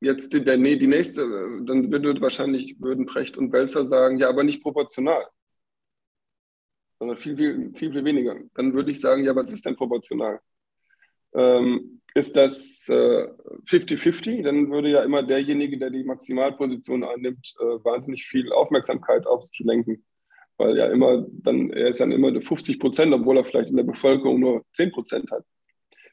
jetzt 0.00 0.32
die, 0.32 0.44
der, 0.44 0.56
die 0.56 0.86
nächste, 0.86 1.22
dann 1.64 1.90
würde 1.92 2.20
wahrscheinlich 2.20 2.80
würden 2.80 3.06
Precht 3.06 3.36
und 3.36 3.52
Welzer 3.52 3.84
sagen, 3.84 4.18
ja, 4.18 4.28
aber 4.28 4.44
nicht 4.44 4.62
proportional 4.62 5.26
sondern 6.98 7.16
viel, 7.16 7.36
viel, 7.36 7.72
viel, 7.74 7.92
viel 7.92 8.04
weniger. 8.04 8.36
Dann 8.54 8.74
würde 8.74 8.90
ich 8.90 9.00
sagen, 9.00 9.24
ja, 9.24 9.34
was 9.34 9.50
ist 9.52 9.64
denn 9.64 9.76
proportional? 9.76 10.40
Ähm, 11.34 12.00
ist 12.14 12.36
das 12.36 12.86
50-50? 12.88 14.38
Äh, 14.38 14.42
dann 14.42 14.70
würde 14.70 14.90
ja 14.90 15.02
immer 15.02 15.22
derjenige, 15.22 15.78
der 15.78 15.90
die 15.90 16.04
Maximalposition 16.04 17.04
annimmt, 17.04 17.54
äh, 17.60 17.84
wahnsinnig 17.84 18.26
viel 18.26 18.52
Aufmerksamkeit 18.52 19.26
auf 19.26 19.44
sich 19.44 19.60
lenken. 19.60 20.04
Weil 20.56 20.76
ja 20.76 20.86
immer, 20.86 21.24
dann, 21.30 21.70
er 21.70 21.88
ist 21.88 22.00
dann 22.00 22.10
immer 22.10 22.40
50 22.40 22.80
Prozent, 22.80 23.12
obwohl 23.14 23.36
er 23.36 23.44
vielleicht 23.44 23.70
in 23.70 23.76
der 23.76 23.84
Bevölkerung 23.84 24.40
nur 24.40 24.64
10 24.74 24.90
Prozent 24.90 25.30
hat 25.30 25.44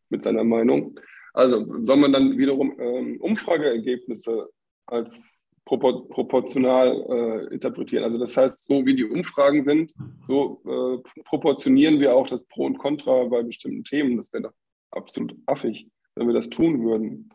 mit 0.10 0.21
seiner 0.21 0.43
Meinung. 0.43 1.00
Also 1.34 1.84
soll 1.84 1.98
man 1.98 2.13
dann 2.13 2.38
wiederum 2.38 2.80
ähm, 2.80 3.19
Umfrageergebnisse 3.19 4.50
als 4.86 5.44
propor 5.65 6.08
proportional 6.10 7.06
äh, 7.10 7.54
interpretieren. 7.54 8.04
Also 8.04 8.17
das 8.17 8.38
heißt, 8.38 8.65
so 8.65 8.86
wie 8.86 8.95
die 8.95 9.04
Umfragen 9.04 9.63
sind, 9.63 9.93
so 10.25 10.62
äh, 10.65 11.21
proportionieren 11.23 11.99
wir 11.99 12.15
auch 12.15 12.28
das 12.28 12.43
Pro 12.45 12.65
und 12.65 12.78
Contra 12.78 13.25
bei 13.25 13.43
bestimmten 13.43 13.84
Themen. 13.84 14.17
Das 14.17 14.32
wäre 14.32 14.43
doch 14.43 14.54
absolut 14.91 15.36
affig, 15.47 15.89
wenn 16.15 16.28
wir 16.28 16.34
das 16.34 16.49
tun 16.49 16.84
würden. 16.84 17.30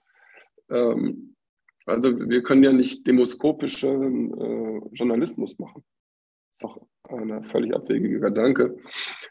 Ähm, 0.71 1.35
also 1.87 2.17
wir 2.29 2.43
können 2.43 2.63
ja 2.63 2.73
nicht 2.73 3.07
demoskopischen 3.07 4.33
äh, 4.39 4.81
Journalismus 4.93 5.59
machen. 5.59 5.83
Das 6.53 6.55
ist 6.55 6.65
doch 6.65 6.87
ein 7.09 7.45
völlig 7.45 7.75
abwegiger 7.75 8.21
Gedanke. 8.21 8.77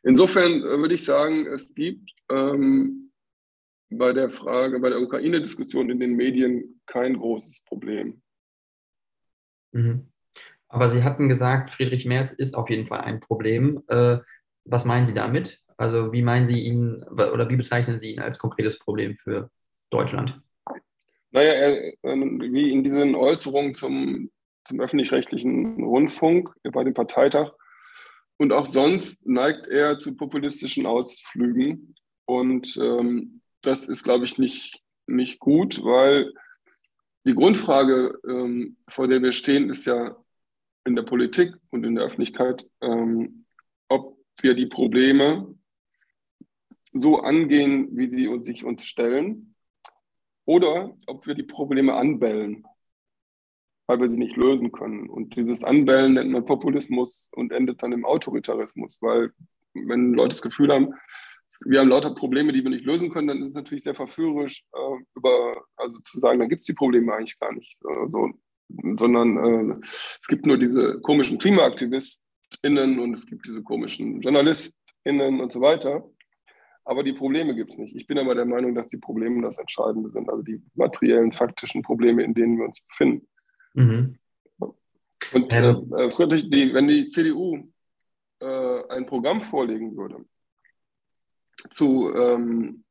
Insofern 0.04 0.62
äh, 0.62 0.78
würde 0.78 0.96
ich 0.96 1.06
sagen, 1.06 1.46
es 1.48 1.74
gibt 1.74 2.14
ähm, 2.30 3.12
bei 3.90 4.12
der 4.12 4.30
Frage, 4.30 4.80
bei 4.80 4.90
der 4.90 5.02
Ukraine-Diskussion 5.02 5.90
in 5.90 6.00
den 6.00 6.16
Medien 6.16 6.82
kein 6.86 7.18
großes 7.18 7.62
Problem. 7.62 8.22
Mhm. 9.72 10.12
Aber 10.68 10.90
Sie 10.90 11.04
hatten 11.04 11.30
gesagt, 11.30 11.72
Friedrich 11.72 12.06
Merz 12.06 12.32
ist 12.32 12.56
auf 12.56 12.70
jeden 12.70 12.88
Fall 12.88 13.02
ein 13.02 13.20
Problem. 13.20 13.84
Äh, 13.88 14.20
was 14.66 14.86
meinen 14.86 15.06
Sie 15.06 15.14
damit? 15.14 15.62
Also 15.78 16.12
wie 16.12 16.22
meinen 16.22 16.46
Sie 16.46 16.60
ihn 16.60 17.04
oder 17.04 17.50
wie 17.50 17.56
bezeichnen 17.56 18.00
Sie 18.00 18.12
ihn 18.12 18.20
als 18.20 18.38
konkretes 18.38 18.78
Problem 18.78 19.16
für 19.16 19.50
Deutschland? 19.90 20.40
Naja, 21.32 21.54
er, 21.54 21.94
ähm, 22.04 22.42
wie 22.42 22.72
in 22.72 22.84
diesen 22.84 23.16
Äußerungen 23.16 23.76
zum, 23.76 24.30
zum 24.66 24.82
öffentlich-rechtlichen 24.82 25.84
Rundfunk 25.84 26.54
bei 26.72 26.84
dem 26.84 26.94
Parteitag 26.94 27.52
und 28.38 28.54
auch 28.54 28.66
sonst 28.66 29.28
neigt 29.28 29.68
er 29.68 30.00
zu 30.00 30.16
populistischen 30.16 30.86
Ausflügen. 30.86 31.96
Und 32.26 32.78
ähm, 32.82 33.42
das 33.62 33.88
ist, 33.88 34.04
glaube 34.04 34.24
ich, 34.24 34.38
nicht, 34.38 34.82
nicht 35.08 35.40
gut, 35.40 35.84
weil 35.84 36.32
die 37.26 37.36
Grundfrage, 37.36 38.20
ähm, 38.28 38.78
vor 38.88 39.08
der 39.08 39.22
wir 39.22 39.32
stehen, 39.32 39.70
ist 39.70 39.86
ja 39.86 40.16
in 40.86 40.96
der 40.96 41.04
Politik 41.04 41.54
und 41.70 41.86
in 41.86 41.96
der 41.96 42.06
Öffentlichkeit, 42.06 42.66
ähm, 42.82 43.46
ob 43.90 44.18
wir 44.42 44.54
die 44.54 44.68
Probleme 44.68 45.56
so 46.92 47.20
angehen, 47.20 47.90
wie 47.92 48.08
sie 48.08 48.28
uns, 48.28 48.46
sich 48.46 48.66
uns 48.66 48.84
stellen, 48.84 49.56
oder 50.46 50.98
ob 51.06 51.28
wir 51.28 51.36
die 51.36 51.44
Probleme 51.44 51.94
anbellen, 51.94 52.66
weil 53.86 54.00
wir 54.00 54.10
sie 54.10 54.18
nicht 54.18 54.36
lösen 54.36 54.72
können. 54.72 55.08
Und 55.08 55.36
dieses 55.36 55.64
Anbellen 55.64 56.16
nennt 56.16 56.32
man 56.32 56.46
Populismus 56.46 57.30
und 57.34 57.52
endet 57.52 57.84
dann 57.84 57.92
im 57.92 58.04
Autoritarismus, 58.06 59.00
weil 59.02 59.32
wenn 59.76 60.14
Leute 60.14 60.30
das 60.30 60.42
Gefühl 60.42 60.74
haben, 60.74 60.96
wir 61.66 61.80
haben 61.80 61.90
lauter 61.90 62.14
Probleme, 62.14 62.54
die 62.54 62.64
wir 62.64 62.70
nicht 62.70 62.86
lösen 62.86 63.10
können, 63.10 63.28
dann 63.28 63.42
ist 63.42 63.52
es 63.52 63.56
natürlich 63.56 63.84
sehr 63.84 63.96
verführerisch, 63.96 64.66
äh, 64.74 65.04
über, 65.16 65.64
also 65.76 65.98
zu 66.00 66.20
sagen, 66.20 66.40
dann 66.40 66.50
gibt 66.50 66.62
es 66.62 66.68
die 66.68 66.74
Probleme 66.74 67.14
eigentlich 67.14 67.40
gar 67.40 67.54
nicht. 67.54 67.80
Äh, 67.86 68.10
so, 68.10 68.30
sondern 68.98 69.72
äh, 69.72 69.76
es 69.84 70.28
gibt 70.28 70.46
nur 70.46 70.58
diese 70.58 71.02
komischen 71.02 71.40
KlimaaktivistInnen 71.40 73.00
und 73.00 73.14
es 73.14 73.26
gibt 73.26 73.48
diese 73.48 73.64
komischen 73.64 74.22
JournalistInnen 74.22 75.42
und 75.42 75.52
so 75.52 75.62
weiter. 75.62 76.08
Aber 76.86 77.04
die 77.04 77.14
Probleme 77.14 77.56
gibt 77.56 77.72
es 77.72 77.78
nicht. 77.78 77.96
Ich 77.96 78.08
bin 78.08 78.18
aber 78.18 78.36
der 78.36 78.46
Meinung, 78.46 78.74
dass 78.74 78.88
die 78.88 78.98
Probleme 78.98 79.42
das 79.42 79.58
Entscheidende 79.58 80.10
sind, 80.10 80.30
also 80.30 80.42
die 80.44 80.62
materiellen, 80.76 81.32
faktischen 81.32 81.82
Probleme, 81.82 82.24
in 82.24 82.34
denen 82.34 82.58
wir 82.58 82.66
uns 82.66 82.82
befinden. 82.82 83.28
Mhm. 83.74 84.18
Und 85.34 85.56
ähm. 85.56 85.94
äh, 85.96 86.10
Friedrich, 86.10 86.50
die, 86.50 86.74
wenn 86.74 86.88
die 86.88 87.06
CDU 87.06 87.72
äh, 88.40 88.88
ein 88.90 89.06
Programm 89.06 89.42
vorlegen 89.42 89.96
würde 89.96 90.26
zu, 91.70 92.14
ähm, 92.14 92.84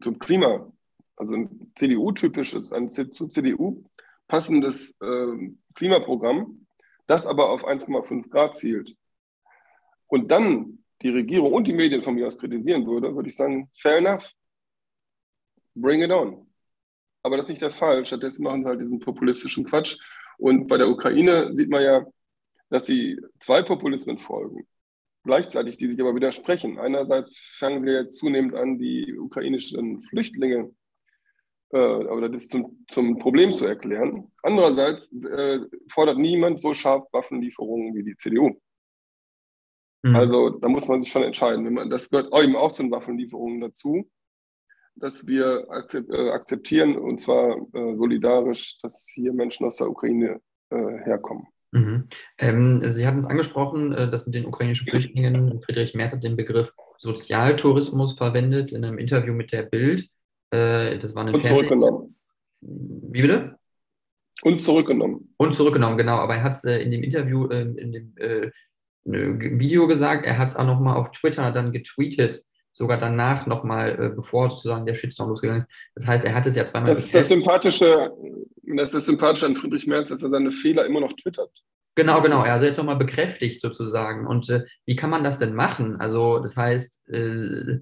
zum 0.00 0.18
Klima, 0.18 0.72
also 1.16 1.34
ein 1.34 1.72
CDU-typisches, 1.74 2.72
ein 2.72 2.88
zu 2.90 3.28
CDU 3.28 3.84
passendes 4.26 4.96
äh, 5.00 5.50
Klimaprogramm, 5.74 6.66
das 7.06 7.26
aber 7.26 7.50
auf 7.50 7.66
1,5 7.66 8.30
Grad 8.30 8.56
zielt 8.56 8.96
und 10.06 10.30
dann 10.30 10.78
die 11.02 11.10
Regierung 11.10 11.52
und 11.52 11.66
die 11.66 11.72
Medien 11.72 12.02
von 12.02 12.14
mir 12.14 12.26
aus 12.26 12.38
kritisieren 12.38 12.86
würde, 12.86 13.14
würde 13.14 13.28
ich 13.28 13.36
sagen, 13.36 13.68
fair 13.72 13.98
enough, 13.98 14.32
bring 15.74 16.02
it 16.02 16.12
on. 16.12 16.46
Aber 17.22 17.36
das 17.36 17.46
ist 17.46 17.50
nicht 17.50 17.62
der 17.62 17.70
Fall. 17.70 18.04
Stattdessen 18.06 18.42
machen 18.42 18.62
sie 18.62 18.68
halt 18.68 18.80
diesen 18.80 18.98
populistischen 18.98 19.64
Quatsch. 19.64 19.98
Und 20.38 20.66
bei 20.66 20.78
der 20.78 20.88
Ukraine 20.88 21.54
sieht 21.54 21.70
man 21.70 21.82
ja, 21.82 22.06
dass 22.70 22.86
sie 22.86 23.20
zwei 23.38 23.62
Populismen 23.62 24.18
folgen, 24.18 24.66
gleichzeitig, 25.24 25.76
die 25.76 25.88
sich 25.88 26.00
aber 26.00 26.14
widersprechen. 26.14 26.78
Einerseits 26.78 27.38
fangen 27.38 27.80
sie 27.80 27.90
jetzt 27.90 28.18
zunehmend 28.18 28.54
an, 28.54 28.78
die 28.78 29.16
ukrainischen 29.18 30.00
Flüchtlinge 30.00 30.74
äh, 31.70 31.78
oder 31.78 32.28
das 32.28 32.48
zum, 32.48 32.84
zum 32.86 33.18
Problem 33.18 33.52
zu 33.52 33.66
erklären. 33.66 34.30
Andererseits 34.42 35.12
äh, 35.24 35.60
fordert 35.88 36.18
niemand 36.18 36.60
so 36.60 36.74
scharf 36.74 37.06
Waffenlieferungen 37.12 37.94
wie 37.94 38.02
die 38.02 38.16
CDU. 38.16 38.60
Mhm. 40.02 40.16
Also 40.16 40.50
da 40.50 40.68
muss 40.68 40.88
man 40.88 41.00
sich 41.00 41.10
schon 41.10 41.22
entscheiden. 41.22 41.72
Man, 41.72 41.90
das 41.90 42.08
gehört 42.08 42.32
eben 42.42 42.56
auch 42.56 42.72
zu 42.72 42.82
den 42.82 42.90
Waffenlieferungen 42.90 43.60
dazu, 43.60 44.10
dass 44.94 45.26
wir 45.26 45.66
äh, 45.68 46.30
akzeptieren, 46.30 46.96
und 46.96 47.20
zwar 47.20 47.56
äh, 47.74 47.94
solidarisch, 47.96 48.78
dass 48.80 49.08
hier 49.12 49.32
Menschen 49.32 49.66
aus 49.66 49.76
der 49.76 49.90
Ukraine 49.90 50.40
äh, 50.70 50.76
herkommen. 51.04 51.46
Mhm. 51.72 52.08
Ähm, 52.38 52.90
Sie 52.90 53.06
hatten 53.06 53.20
es 53.20 53.26
angesprochen, 53.26 53.92
äh, 53.92 54.10
dass 54.10 54.26
mit 54.26 54.34
den 54.34 54.46
ukrainischen 54.46 54.88
Flüchtlingen, 54.88 55.62
Friedrich 55.62 55.94
Merz 55.94 56.12
hat 56.12 56.24
den 56.24 56.36
Begriff 56.36 56.74
Sozialtourismus 56.98 58.14
verwendet 58.14 58.72
in 58.72 58.84
einem 58.84 58.98
Interview 58.98 59.32
mit 59.32 59.52
der 59.52 59.62
Bild. 59.62 60.08
Äh, 60.50 60.98
das 60.98 61.14
war 61.14 61.22
eine 61.22 61.32
Und 61.32 61.46
zurückgenommen. 61.46 62.16
Wie 62.60 63.22
bitte? 63.22 63.56
Und 64.42 64.60
zurückgenommen. 64.60 65.32
Und 65.36 65.54
zurückgenommen, 65.54 65.96
genau. 65.96 66.16
Aber 66.16 66.34
er 66.36 66.42
hat 66.42 66.52
es 66.52 66.64
in 66.64 66.90
dem 66.90 67.02
Interview, 67.02 67.46
in 67.46 67.92
dem 67.92 68.14
Video 69.04 69.86
gesagt, 69.86 70.26
er 70.26 70.38
hat 70.38 70.48
es 70.48 70.56
auch 70.56 70.66
nochmal 70.66 70.96
auf 70.96 71.10
Twitter 71.10 71.50
dann 71.52 71.72
getweetet, 71.72 72.42
sogar 72.80 72.96
danach 72.98 73.46
nochmal, 73.46 73.90
äh, 73.90 74.08
bevor 74.08 74.50
sozusagen 74.50 74.86
der 74.86 74.94
Shitstorm 74.94 75.28
losgegangen 75.28 75.60
ist. 75.60 75.68
Das 75.94 76.06
heißt, 76.06 76.24
er 76.24 76.34
hat 76.34 76.46
es 76.46 76.56
ja 76.56 76.64
zweimal. 76.64 76.90
Das 76.90 77.04
ist 77.04 77.14
das 77.14 77.28
Sympathische, 77.28 78.10
das 78.62 78.88
ist 78.88 78.94
das 78.94 79.06
Sympathische 79.06 79.46
an 79.46 79.54
Friedrich 79.54 79.86
Merz, 79.86 80.08
dass 80.08 80.22
er 80.22 80.30
seine 80.30 80.50
Fehler 80.50 80.86
immer 80.86 81.00
noch 81.00 81.12
twittert. 81.12 81.50
Genau, 81.94 82.22
genau. 82.22 82.40
Also 82.40 82.64
jetzt 82.64 82.78
nochmal 82.78 82.96
bekräftigt 82.96 83.60
sozusagen. 83.60 84.26
Und 84.26 84.48
äh, 84.48 84.64
wie 84.86 84.96
kann 84.96 85.10
man 85.10 85.22
das 85.22 85.38
denn 85.38 85.54
machen? 85.54 86.00
Also 86.00 86.38
das 86.38 86.56
heißt, 86.56 87.08
äh, 87.10 87.80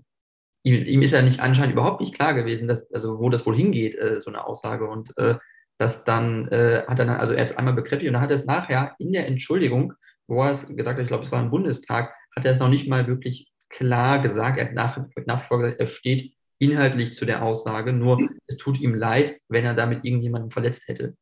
ihm, 0.64 0.84
ihm, 0.84 1.02
ist 1.02 1.12
ja 1.12 1.22
nicht 1.22 1.40
anscheinend 1.40 1.74
überhaupt 1.74 2.00
nicht 2.00 2.14
klar 2.14 2.34
gewesen, 2.34 2.66
dass, 2.66 2.92
also 2.92 3.20
wo 3.20 3.30
das 3.30 3.46
wohl 3.46 3.56
hingeht, 3.56 3.94
äh, 3.94 4.20
so 4.20 4.30
eine 4.30 4.44
Aussage. 4.44 4.88
Und 4.88 5.16
äh, 5.16 5.36
das 5.78 6.04
dann 6.04 6.48
äh, 6.48 6.82
hat 6.88 6.98
er 6.98 7.06
dann, 7.06 7.16
also 7.20 7.34
er 7.34 7.42
hat 7.42 7.50
es 7.50 7.56
einmal 7.56 7.74
bekräftigt 7.74 8.08
und 8.08 8.14
dann 8.14 8.22
hat 8.22 8.30
er 8.30 8.36
es 8.36 8.46
nachher 8.46 8.96
in 8.98 9.12
der 9.12 9.28
Entschuldigung 9.28 9.94
wo 10.28 10.42
er 10.42 10.50
es 10.50 10.68
gesagt 10.68 10.98
hat, 10.98 11.02
ich 11.02 11.08
glaube, 11.08 11.24
es 11.24 11.32
war 11.32 11.42
im 11.42 11.50
Bundestag, 11.50 12.14
hat 12.36 12.44
er 12.44 12.52
es 12.52 12.60
noch 12.60 12.68
nicht 12.68 12.86
mal 12.86 13.06
wirklich 13.06 13.50
klar 13.68 14.20
gesagt. 14.20 14.58
Er 14.58 14.66
hat 14.66 14.74
nach, 14.74 14.98
nach 15.26 15.44
vor 15.44 15.58
gesagt, 15.58 15.80
er 15.80 15.86
steht 15.86 16.32
inhaltlich 16.58 17.14
zu 17.14 17.24
der 17.24 17.42
Aussage, 17.42 17.92
nur 17.92 18.18
es 18.46 18.56
tut 18.56 18.80
ihm 18.80 18.94
leid, 18.94 19.40
wenn 19.48 19.64
er 19.64 19.74
damit 19.74 20.04
irgendjemanden 20.04 20.50
verletzt 20.50 20.88
hätte. 20.88 21.16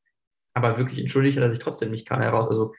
Aber 0.55 0.79
wirklich 0.79 0.99
entschuldigt 0.99 1.37
hat 1.37 1.45
er 1.45 1.51
sich 1.51 1.59
trotzdem 1.59 1.91
nicht 1.91 2.07
klar 2.07 2.23
heraus. 2.23 2.49
Also 2.49 2.73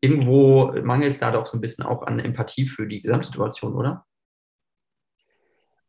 irgendwo 0.00 0.72
mangelt 0.82 1.12
es 1.12 1.18
da 1.18 1.30
doch 1.30 1.46
so 1.46 1.56
ein 1.56 1.62
bisschen 1.62 1.84
auch 1.84 2.02
an 2.02 2.18
Empathie 2.18 2.66
für 2.66 2.86
die 2.86 3.00
Gesamtsituation, 3.00 3.74
oder? 3.74 4.04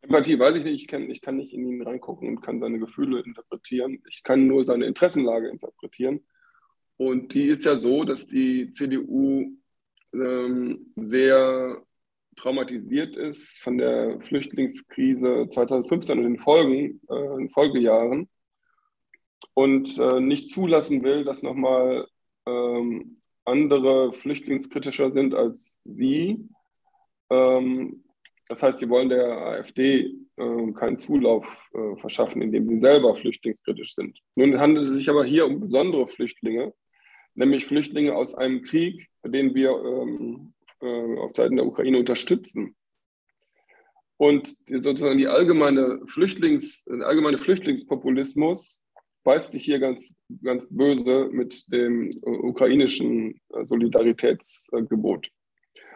Empathie 0.01 0.37
weiß 0.37 0.57
ich 0.57 0.63
nicht, 0.63 0.81
ich 0.81 0.87
kann, 0.87 1.09
ich 1.09 1.21
kann 1.21 1.37
nicht 1.37 1.53
in 1.53 1.65
ihn 1.65 1.81
reingucken 1.81 2.27
und 2.27 2.41
kann 2.41 2.59
seine 2.59 2.79
Gefühle 2.79 3.21
interpretieren. 3.21 4.01
Ich 4.07 4.23
kann 4.23 4.47
nur 4.47 4.63
seine 4.63 4.85
Interessenlage 4.85 5.49
interpretieren. 5.49 6.25
Und 6.97 7.33
die 7.33 7.45
ist 7.45 7.65
ja 7.65 7.75
so, 7.75 8.03
dass 8.03 8.27
die 8.27 8.69
CDU 8.69 9.57
ähm, 10.13 10.93
sehr 10.95 11.81
traumatisiert 12.35 13.15
ist 13.15 13.59
von 13.59 13.77
der 13.77 14.19
Flüchtlingskrise 14.21 15.47
2015 15.49 16.17
und 16.17 16.23
den 16.23 16.39
Folgen, 16.39 17.01
äh, 17.09 17.41
in 17.41 17.49
Folgejahren 17.49 18.29
und 19.53 19.97
äh, 19.99 20.19
nicht 20.19 20.49
zulassen 20.49 21.03
will, 21.03 21.23
dass 21.23 21.43
nochmal 21.43 22.07
ähm, 22.45 23.19
andere 23.45 24.13
flüchtlingskritischer 24.13 25.11
sind 25.11 25.35
als 25.35 25.79
sie. 25.83 26.47
Ähm, 27.29 28.03
das 28.47 28.61
heißt, 28.61 28.79
sie 28.79 28.89
wollen 28.89 29.09
der 29.09 29.25
AfD 29.25 30.15
äh, 30.37 30.71
keinen 30.73 30.99
Zulauf 30.99 31.47
äh, 31.73 31.95
verschaffen, 31.97 32.41
indem 32.41 32.67
sie 32.67 32.77
selber 32.77 33.15
flüchtlingskritisch 33.15 33.95
sind. 33.95 34.19
Nun 34.35 34.59
handelt 34.59 34.89
es 34.89 34.95
sich 34.95 35.09
aber 35.09 35.23
hier 35.23 35.45
um 35.45 35.59
besondere 35.59 36.07
Flüchtlinge, 36.07 36.73
nämlich 37.35 37.65
Flüchtlinge 37.65 38.15
aus 38.15 38.35
einem 38.35 38.63
Krieg, 38.63 39.09
den 39.25 39.55
wir 39.55 39.71
ähm, 39.71 40.52
äh, 40.83 41.19
auf 41.19 41.31
Seiten 41.35 41.55
der 41.55 41.65
Ukraine 41.65 41.99
unterstützen. 41.99 42.75
Und 44.17 44.55
sozusagen 44.67 45.17
die 45.17 45.27
allgemeine 45.27 46.01
Flüchtlings, 46.05 46.85
der 46.85 47.07
allgemeine 47.07 47.37
Flüchtlingspopulismus 47.37 48.81
beißt 49.23 49.51
sich 49.51 49.63
hier 49.65 49.79
ganz, 49.79 50.15
ganz 50.43 50.67
böse 50.69 51.29
mit 51.31 51.71
dem 51.71 52.17
ukrainischen 52.23 53.41
äh, 53.49 53.65
Solidaritätsgebot. 53.65 55.29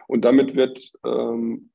Und 0.08 0.24
damit 0.24 0.56
wird 0.56 0.92
ähm, 1.04 1.70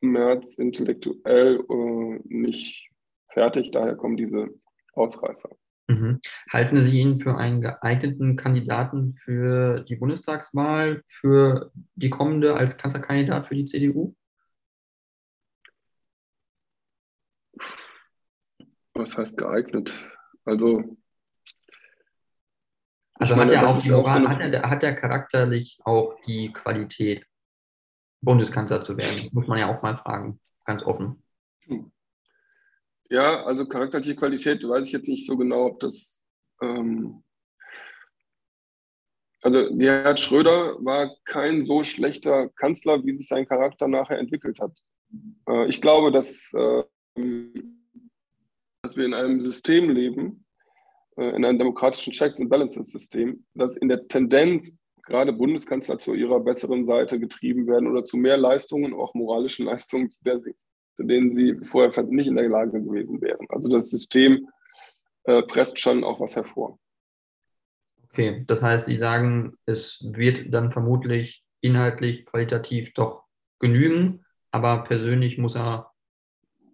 März 0.00 0.56
intellektuell 0.56 1.60
äh, 1.68 2.20
nicht 2.24 2.88
fertig, 3.28 3.70
daher 3.70 3.96
kommen 3.96 4.16
diese 4.16 4.48
Ausreißer. 4.94 5.50
Mhm. 5.90 6.20
Halten 6.52 6.76
Sie 6.76 7.00
ihn 7.00 7.18
für 7.18 7.36
einen 7.36 7.60
geeigneten 7.60 8.36
Kandidaten 8.36 9.14
für 9.14 9.80
die 9.80 9.96
Bundestagswahl, 9.96 11.02
für 11.08 11.72
die 11.96 12.10
kommende 12.10 12.54
als 12.54 12.78
Kanzlerkandidat 12.78 13.48
für 13.48 13.56
die 13.56 13.64
CDU? 13.64 14.14
Was 18.94 19.18
heißt 19.18 19.36
geeignet? 19.36 19.92
Also, 20.44 20.96
also 23.14 23.36
hat 23.36 23.50
er 23.50 23.68
auch 23.68 23.82
die 23.82 23.90
Moral, 23.90 24.26
auch 24.26 24.30
so 24.30 24.38
hat, 24.38 24.40
er, 24.40 24.70
hat 24.70 24.82
er 24.84 24.94
charakterlich 24.94 25.80
auch 25.84 26.14
die 26.24 26.52
Qualität, 26.52 27.26
Bundeskanzler 28.20 28.84
zu 28.84 28.96
werden? 28.96 29.28
Muss 29.32 29.48
man 29.48 29.58
ja 29.58 29.74
auch 29.74 29.82
mal 29.82 29.96
fragen, 29.96 30.38
ganz 30.64 30.84
offen. 30.84 31.24
Hm. 31.64 31.90
Ja, 33.10 33.42
also 33.44 33.66
charakterliche 33.66 34.14
Qualität 34.14 34.66
weiß 34.66 34.86
ich 34.86 34.92
jetzt 34.92 35.08
nicht 35.08 35.26
so 35.26 35.36
genau, 35.36 35.66
ob 35.66 35.80
das. 35.80 36.22
Ähm 36.62 37.24
also 39.42 39.74
Gerhard 39.74 40.20
Schröder 40.20 40.76
war 40.84 41.16
kein 41.24 41.64
so 41.64 41.82
schlechter 41.82 42.50
Kanzler, 42.50 43.04
wie 43.04 43.12
sich 43.12 43.26
sein 43.26 43.46
Charakter 43.46 43.88
nachher 43.88 44.18
entwickelt 44.18 44.60
hat. 44.60 44.78
Äh, 45.48 45.66
ich 45.68 45.80
glaube, 45.80 46.12
dass, 46.12 46.52
äh, 46.54 46.84
dass 48.82 48.96
wir 48.96 49.06
in 49.06 49.14
einem 49.14 49.40
System 49.40 49.90
leben, 49.90 50.44
äh, 51.16 51.34
in 51.34 51.44
einem 51.44 51.58
demokratischen 51.58 52.12
Checks 52.12 52.40
and 52.40 52.50
Balances 52.50 52.90
System, 52.90 53.44
dass 53.54 53.76
in 53.76 53.88
der 53.88 54.06
Tendenz 54.06 54.78
gerade 55.02 55.32
Bundeskanzler 55.32 55.98
zu 55.98 56.14
ihrer 56.14 56.38
besseren 56.38 56.86
Seite 56.86 57.18
getrieben 57.18 57.66
werden 57.66 57.88
oder 57.88 58.04
zu 58.04 58.18
mehr 58.18 58.36
Leistungen, 58.36 58.94
auch 58.94 59.14
moralischen 59.14 59.66
Leistungen, 59.66 60.10
zu 60.10 60.22
der 60.22 60.40
sie 60.40 60.54
zu 61.00 61.06
denen 61.06 61.32
sie 61.32 61.56
vorher 61.62 62.02
nicht 62.04 62.28
in 62.28 62.36
der 62.36 62.50
Lage 62.50 62.72
gewesen 62.82 63.22
wären. 63.22 63.46
Also 63.48 63.70
das 63.70 63.88
System 63.88 64.48
äh, 65.24 65.42
presst 65.42 65.78
schon 65.78 66.04
auch 66.04 66.20
was 66.20 66.36
hervor. 66.36 66.78
Okay, 68.04 68.44
das 68.46 68.62
heißt, 68.62 68.84
Sie 68.84 68.98
sagen, 68.98 69.54
es 69.64 70.04
wird 70.12 70.52
dann 70.52 70.72
vermutlich 70.72 71.42
inhaltlich, 71.62 72.26
qualitativ 72.26 72.92
doch 72.92 73.24
genügen, 73.60 74.26
aber 74.50 74.84
persönlich 74.84 75.38
muss 75.38 75.56
er 75.56 75.90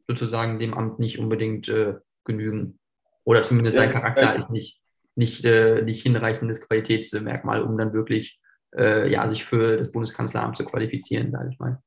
sozusagen 0.08 0.58
dem 0.58 0.74
Amt 0.74 0.98
nicht 0.98 1.20
unbedingt 1.20 1.68
äh, 1.68 1.94
genügen. 2.24 2.80
Oder 3.22 3.42
zumindest 3.42 3.76
ja, 3.76 3.84
sein 3.84 3.92
Charakter 3.92 4.22
echt. 4.22 4.38
ist 4.38 4.50
nicht, 4.50 4.80
nicht, 5.14 5.44
äh, 5.44 5.82
nicht 5.82 6.02
hinreichendes 6.02 6.62
Qualitätsmerkmal, 6.62 7.62
um 7.62 7.78
dann 7.78 7.92
wirklich 7.92 8.40
äh, 8.76 9.08
ja, 9.08 9.28
sich 9.28 9.44
für 9.44 9.76
das 9.76 9.92
Bundeskanzleramt 9.92 10.56
zu 10.56 10.64
qualifizieren, 10.64 11.30
sage 11.30 11.50
ich 11.52 11.60
mal. 11.60 11.80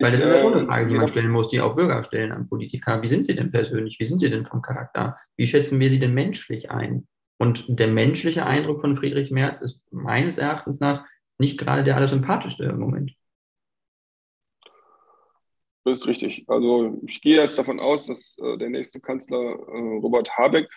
Weil 0.00 0.12
das 0.12 0.20
ist 0.20 0.26
ja 0.26 0.40
schon 0.40 0.54
eine 0.54 0.64
Frage, 0.64 0.86
die 0.86 0.94
man 0.94 1.08
stellen 1.08 1.30
muss, 1.30 1.50
die 1.50 1.60
auch 1.60 1.76
Bürger 1.76 2.02
stellen 2.02 2.32
an 2.32 2.48
Politiker. 2.48 3.02
Wie 3.02 3.08
sind 3.08 3.26
sie 3.26 3.34
denn 3.34 3.50
persönlich? 3.50 4.00
Wie 4.00 4.06
sind 4.06 4.20
sie 4.20 4.30
denn 4.30 4.46
vom 4.46 4.62
Charakter? 4.62 5.18
Wie 5.36 5.46
schätzen 5.46 5.78
wir 5.78 5.90
sie 5.90 5.98
denn 5.98 6.14
menschlich 6.14 6.70
ein? 6.70 7.06
Und 7.38 7.66
der 7.68 7.88
menschliche 7.88 8.46
Eindruck 8.46 8.80
von 8.80 8.96
Friedrich 8.96 9.30
Merz 9.30 9.60
ist 9.60 9.82
meines 9.90 10.38
Erachtens 10.38 10.80
nach 10.80 11.06
nicht 11.38 11.58
gerade 11.58 11.84
der 11.84 11.96
allersympathischste 11.96 12.64
im 12.64 12.78
Moment. 12.78 13.14
Das 15.84 16.00
ist 16.00 16.06
richtig. 16.06 16.44
Also 16.48 17.00
ich 17.06 17.20
gehe 17.20 17.36
jetzt 17.36 17.58
davon 17.58 17.78
aus, 17.78 18.06
dass 18.06 18.38
äh, 18.38 18.56
der 18.56 18.70
nächste 18.70 19.00
Kanzler 19.00 19.38
äh, 19.38 19.98
Robert 19.98 20.36
Habeck 20.36 20.68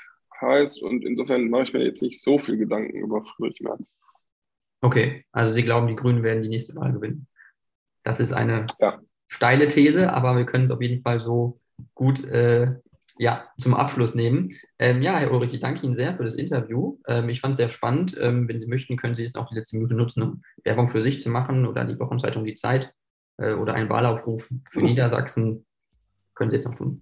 heißt 0.42 0.84
und 0.84 1.06
insofern 1.06 1.50
mache 1.50 1.64
ich 1.64 1.74
mir 1.74 1.86
jetzt 1.86 2.02
nicht 2.02 2.22
so 2.22 2.40
viel 2.40 2.58
Gedanken 2.58 2.98
über 2.98 3.24
Friedrich 3.24 3.62
Merz. 3.62 3.90
Okay, 4.82 5.26
also 5.32 5.54
Sie 5.54 5.64
glauben, 5.64 5.88
die 5.88 5.96
Grünen 5.96 6.24
werden 6.24 6.44
die 6.44 6.50
nächste 6.50 6.76
Wahl 6.76 6.92
gewinnen. 6.92 7.28
Das 8.04 8.20
ist 8.20 8.34
eine 8.34 8.66
ja. 8.80 9.02
Steile 9.34 9.68
These, 9.68 10.14
aber 10.14 10.38
wir 10.38 10.46
können 10.46 10.66
es 10.66 10.72
auf 10.72 10.82
jeden 10.82 11.02
Fall 11.02 11.20
so 11.20 11.60
gut 11.96 12.24
äh, 12.26 12.76
ja, 13.18 13.48
zum 13.60 13.74
Abschluss 13.74 14.16
nehmen. 14.16 14.52
Ähm, 14.78 15.02
ja, 15.02 15.18
Herr 15.18 15.32
Ulrich, 15.32 15.54
ich 15.54 15.60
danke 15.60 15.86
Ihnen 15.86 15.96
sehr 15.96 16.16
für 16.16 16.24
das 16.24 16.36
Interview. 16.36 17.00
Ähm, 17.08 17.30
ich 17.30 17.42
fand 17.42 17.54
es 17.54 17.58
sehr 17.58 17.70
spannend. 17.70 18.16
Ähm, 18.20 18.48
wenn 18.48 18.60
Sie 18.60 18.68
möchten, 18.68 18.96
können 18.96 19.16
Sie 19.16 19.24
jetzt 19.24 19.36
noch 19.36 19.50
die 19.50 19.56
letzte 19.56 19.76
Minute 19.76 19.96
nutzen, 19.96 20.22
um 20.22 20.44
Werbung 20.64 20.88
für 20.88 21.02
sich 21.02 21.20
zu 21.20 21.30
machen 21.30 21.66
oder 21.66 21.84
die 21.86 22.00
Wochenzeitung 22.00 22.46
Die 22.46 22.56
Zeit 22.56 22.94
äh, 23.38 23.54
oder 23.54 23.74
einen 23.74 23.90
Wahlaufruf 23.90 24.50
für. 24.70 24.82
Niedersachsen. 24.84 25.66
Können 26.36 26.50
Sie 26.50 26.58
jetzt 26.58 26.66
noch 26.66 26.76
tun. 26.76 27.02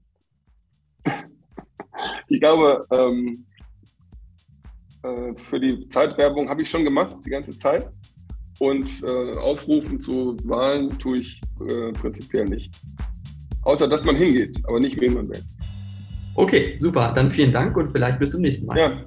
Ich 2.27 2.39
glaube, 2.39 2.85
ähm, 2.91 3.45
äh, 5.03 5.33
für 5.35 5.59
die 5.59 5.87
Zeitwerbung 5.89 6.49
habe 6.49 6.61
ich 6.61 6.69
schon 6.69 6.83
gemacht, 6.83 7.15
die 7.25 7.29
ganze 7.29 7.57
Zeit. 7.57 7.89
Und 8.61 8.85
äh, 9.01 9.37
aufrufen 9.39 9.99
zu 9.99 10.37
Wahlen 10.43 10.95
tue 10.99 11.17
ich 11.17 11.41
äh, 11.67 11.91
prinzipiell 11.93 12.45
nicht. 12.45 12.71
Außer, 13.63 13.87
dass 13.87 14.05
man 14.05 14.15
hingeht, 14.15 14.61
aber 14.67 14.79
nicht, 14.79 15.01
wen 15.01 15.15
man 15.15 15.27
will. 15.29 15.41
Okay, 16.35 16.77
super. 16.79 17.11
Dann 17.15 17.31
vielen 17.31 17.51
Dank 17.51 17.75
und 17.75 17.91
vielleicht 17.91 18.19
bis 18.19 18.29
zum 18.29 18.41
nächsten 18.41 18.67
Mal. 18.67 18.77
Ja, 18.77 19.03